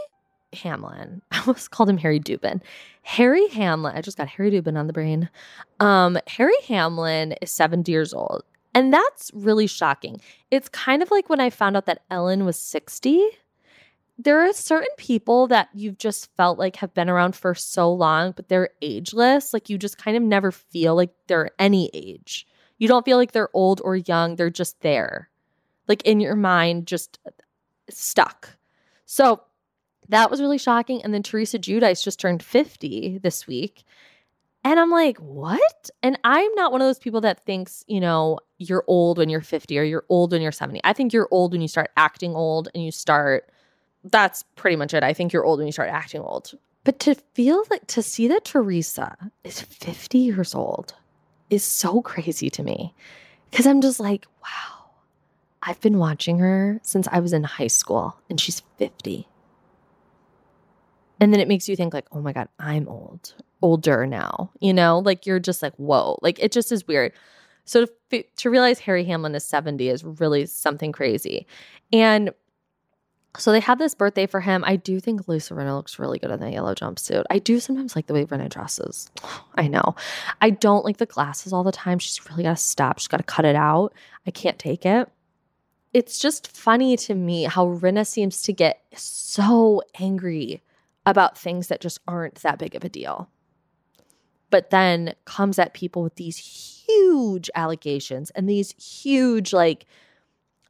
[0.54, 1.22] Hamlin.
[1.30, 2.60] I almost called him Harry Dubin.
[3.02, 3.96] Harry Hamlin.
[3.96, 5.28] I just got Harry Dubin on the brain.
[5.80, 8.44] Um, Harry Hamlin is 70 years old.
[8.74, 10.20] And that's really shocking.
[10.50, 13.22] It's kind of like when I found out that Ellen was 60.
[14.18, 18.32] There are certain people that you've just felt like have been around for so long,
[18.32, 19.52] but they're ageless.
[19.52, 22.46] Like you just kind of never feel like they're any age.
[22.78, 24.36] You don't feel like they're old or young.
[24.36, 25.28] They're just there,
[25.88, 27.18] like in your mind, just
[27.90, 28.56] stuck.
[29.04, 29.42] So
[30.08, 31.02] that was really shocking.
[31.02, 33.84] And then Teresa Giudice just turned 50 this week.
[34.64, 35.90] And I'm like, what?
[36.02, 39.40] And I'm not one of those people that thinks, you know, you're old when you're
[39.40, 40.80] 50 or you're old when you're 70.
[40.84, 43.50] I think you're old when you start acting old and you start
[44.04, 45.02] that's pretty much it.
[45.02, 46.52] I think you're old when you start acting old.
[46.84, 50.94] But to feel like to see that Teresa is 50 years old
[51.50, 52.94] is so crazy to me.
[53.52, 54.90] Cause I'm just like, wow,
[55.62, 59.28] I've been watching her since I was in high school and she's 50.
[61.22, 64.50] And then it makes you think, like, oh my God, I'm old, older now.
[64.58, 67.12] You know, like you're just like, whoa, like it just is weird.
[67.64, 71.46] So to, to realize Harry Hamlin is 70 is really something crazy.
[71.92, 72.32] And
[73.38, 74.64] so they have this birthday for him.
[74.66, 77.22] I do think Lisa Rinna looks really good in that yellow jumpsuit.
[77.30, 79.08] I do sometimes like the way Rinna dresses.
[79.54, 79.94] I know.
[80.40, 82.00] I don't like the glasses all the time.
[82.00, 82.98] She's really got to stop.
[82.98, 83.94] She's got to cut it out.
[84.26, 85.08] I can't take it.
[85.92, 90.62] It's just funny to me how Rinna seems to get so angry
[91.06, 93.28] about things that just aren't that big of a deal.
[94.50, 99.86] But then comes at people with these huge allegations and these huge, like,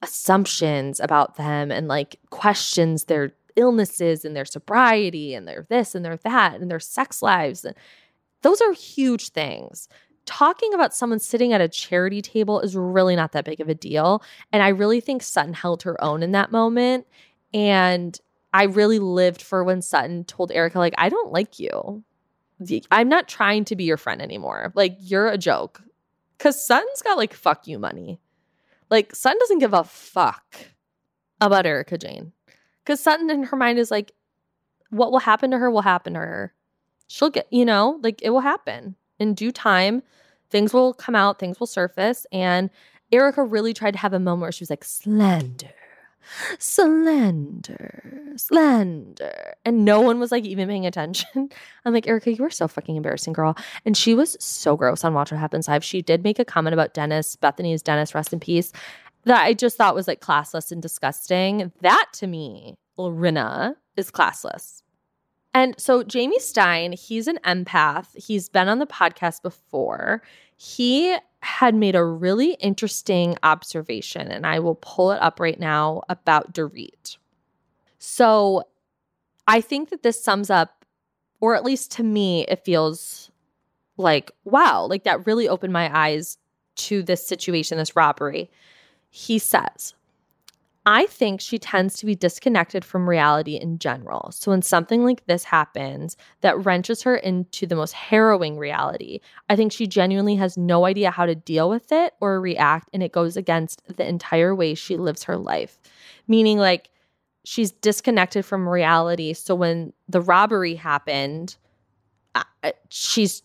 [0.03, 6.05] assumptions about them and like questions their illnesses and their sobriety and their this and
[6.05, 7.65] their that and their sex lives.
[7.65, 7.77] And
[8.43, 9.89] those are huge things.
[10.27, 13.75] Talking about someone sitting at a charity table is really not that big of a
[13.75, 14.23] deal.
[14.53, 17.07] And I really think Sutton held her own in that moment.
[17.55, 18.19] And
[18.53, 22.03] I really lived for when Sutton told Erika, like, I don't like you.
[22.91, 24.73] I'm not trying to be your friend anymore.
[24.75, 25.83] Like, you're a joke.
[26.39, 28.21] Cause Sutton's got like fuck you money.
[28.91, 30.57] Like Sutton doesn't give a fuck
[31.41, 32.33] about Erika Jayne.
[32.85, 34.11] Because Sutton in her mind is like,
[34.91, 36.53] what will happen to her will happen to her.
[37.07, 40.03] She'll get, you know, like it will happen in due time.
[40.51, 42.27] Things will come out, things will surface.
[42.33, 42.71] And
[43.13, 45.71] Erika really tried to have a moment where she was like, slander
[46.59, 49.55] slender, slender.
[49.65, 51.51] And no one was like even paying attention.
[51.85, 53.57] I'm like, Erika, you are so fucking embarrassing, girl.
[53.85, 55.85] And she was so gross on Watch What Happens Live.
[55.85, 58.73] She did make a comment about Dennis, Bethany's Dennis, rest in peace,
[59.25, 61.73] that I just thought was like classless and disgusting.
[61.81, 64.83] That to me, Rinna, is classless.
[65.55, 68.17] And so Jamie Stein, he's an empath.
[68.17, 70.23] He's been on the podcast before.
[70.57, 76.03] He had made a really interesting observation, and I will pull it up right now
[76.09, 77.17] about Dorit.
[77.99, 78.65] So
[79.47, 80.85] I think that this sums up,
[81.41, 83.31] or at least to me, it feels
[83.97, 86.39] like, wow, like that really opened my eyes
[86.75, 88.51] to this situation, this robbery.
[89.11, 89.95] He says,
[90.85, 94.33] I think she tends to be disconnected from reality in general.
[94.33, 99.55] So when something like this happens that wrenches her into the most harrowing reality, I
[99.55, 102.91] think she genuinely has no idea how to deal with it or react.
[102.93, 105.79] And it goes against the entire way she lives her life.
[106.27, 106.91] Meaning, like,
[107.45, 109.35] she's disconnected from reality.
[109.35, 111.57] So when the robbery happened,
[112.89, 113.43] she's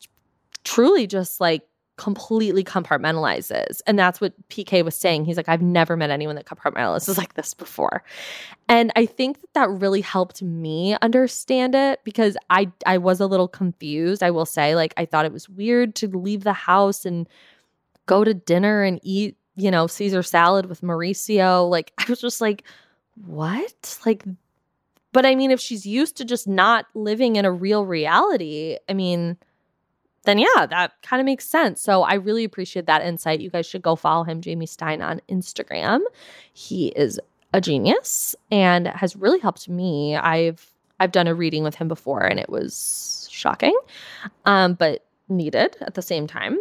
[0.64, 1.68] truly just like
[1.98, 3.82] completely compartmentalizes.
[3.88, 5.26] And that's what PK was saying.
[5.26, 8.04] He's like, I've never met anyone that compartmentalizes like this before.
[8.70, 13.28] And I think that that really helped me understand it because I I was a
[13.28, 14.24] little confused.
[14.24, 17.28] I will say like I thought it was weird to leave the house and
[18.06, 21.70] go to dinner and eat, you know, Caesar salad with Mauricio.
[21.70, 22.64] Like I was just like,
[23.26, 24.00] what?
[24.06, 24.24] Like
[25.14, 28.94] but I mean if she's used to just not living in a real reality, I
[28.94, 29.38] mean,
[30.28, 31.82] then yeah, that kind of makes sense.
[31.82, 33.40] So I really appreciate that insight.
[33.40, 36.02] You guys should go follow him, Jamie Stein, on Instagram.
[36.52, 37.18] He is
[37.54, 40.18] a genius and has really helped me.
[40.18, 43.78] I've I've done a reading with him before and it was shocking,
[44.46, 46.58] um, but needed at the same time.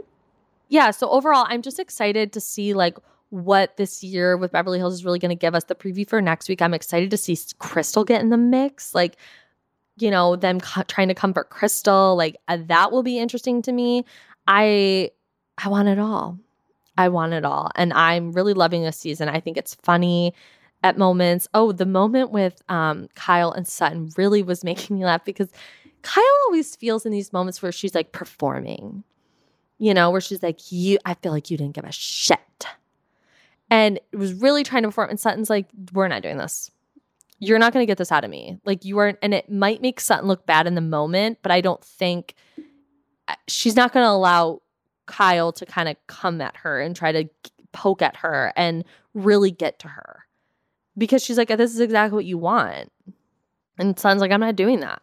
[0.69, 2.99] Yeah, so overall, I'm just excited to see like
[3.31, 5.65] what this year with Beverly Hills is really going to give us.
[5.65, 8.95] The preview for next week, I'm excited to see Crystal get in the mix.
[8.95, 9.17] Like
[9.99, 13.73] you know, them co- trying to comfort Crystal, like uh, that will be interesting to
[13.73, 14.05] me.
[14.47, 15.11] I
[15.59, 16.39] I want it all.
[16.99, 17.71] I want it all.
[17.77, 19.29] And I'm really loving this season.
[19.29, 20.35] I think it's funny
[20.83, 21.49] at moments.
[21.55, 25.51] Oh, the moment with um, Kyle and Sutton really was making me laugh because
[26.03, 29.03] Kyle always feels in these moments where she's like performing,
[29.79, 32.39] you know, where she's like, You, I feel like you didn't give a shit.
[33.69, 35.11] And it was really trying to perform.
[35.11, 36.71] And Sutton's like, We're not doing this
[37.39, 38.59] you're not going to get this out of me.
[38.65, 41.61] Like you aren't, and it might make Sutton look bad in the moment, but I
[41.61, 42.35] don't think
[43.29, 44.63] uh, she's not going to allow
[45.07, 47.29] Kyle to kind of come at her and try to
[47.73, 48.85] poke at her and
[49.15, 50.25] really get to her
[50.97, 52.91] because she's like, this is exactly what you want.
[53.79, 55.03] And Sutton's like, I'm not doing that.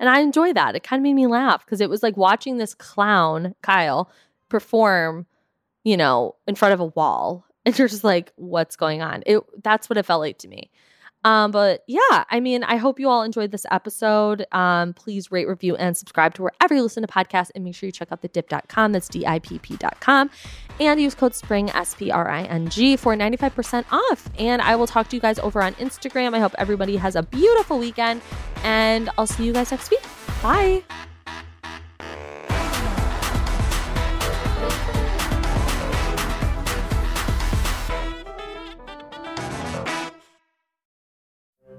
[0.00, 0.76] And I enjoy that.
[0.76, 4.10] It kind of made me laugh because it was like watching this clown, Kyle,
[4.48, 5.26] perform,
[5.84, 7.44] you know, in front of a wall.
[7.66, 9.22] And you're just like, what's going on?
[9.26, 10.70] It that's what it felt like to me.
[11.28, 14.46] Um, but yeah, I mean, I hope you all enjoyed this episode.
[14.50, 17.50] Um, please rate, review, and subscribe to wherever you listen to podcasts.
[17.54, 18.92] And make sure you check out the dipp.com.
[18.92, 20.30] That's D I P P.com.
[20.80, 24.30] And use code SPRING, S P R I N G, for 95% off.
[24.38, 26.34] And I will talk to you guys over on Instagram.
[26.34, 28.22] I hope everybody has a beautiful weekend.
[28.64, 30.02] And I'll see you guys next week.
[30.42, 30.82] Bye.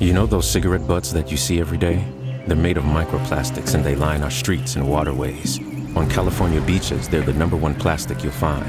[0.00, 2.02] You know those cigarette butts that you see every day?
[2.46, 5.58] They're made of microplastics and they line our streets and waterways.
[5.94, 8.64] On California beaches, they're the number one plastic you'll find.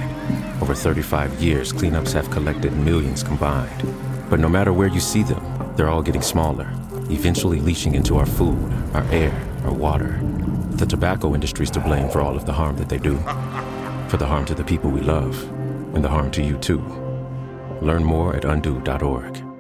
[0.62, 3.82] Over 35 years, cleanups have collected millions combined.
[4.30, 5.42] But no matter where you see them,
[5.78, 6.70] they're all getting smaller,
[7.10, 8.60] eventually leaching into our food,
[8.94, 9.32] our air,
[9.64, 10.20] our water.
[10.72, 13.16] The tobacco industry's to blame for all of the harm that they do.
[14.10, 15.42] For the harm to the people we love,
[15.96, 16.82] and the harm to you too.
[17.82, 19.51] Learn more at undo.org.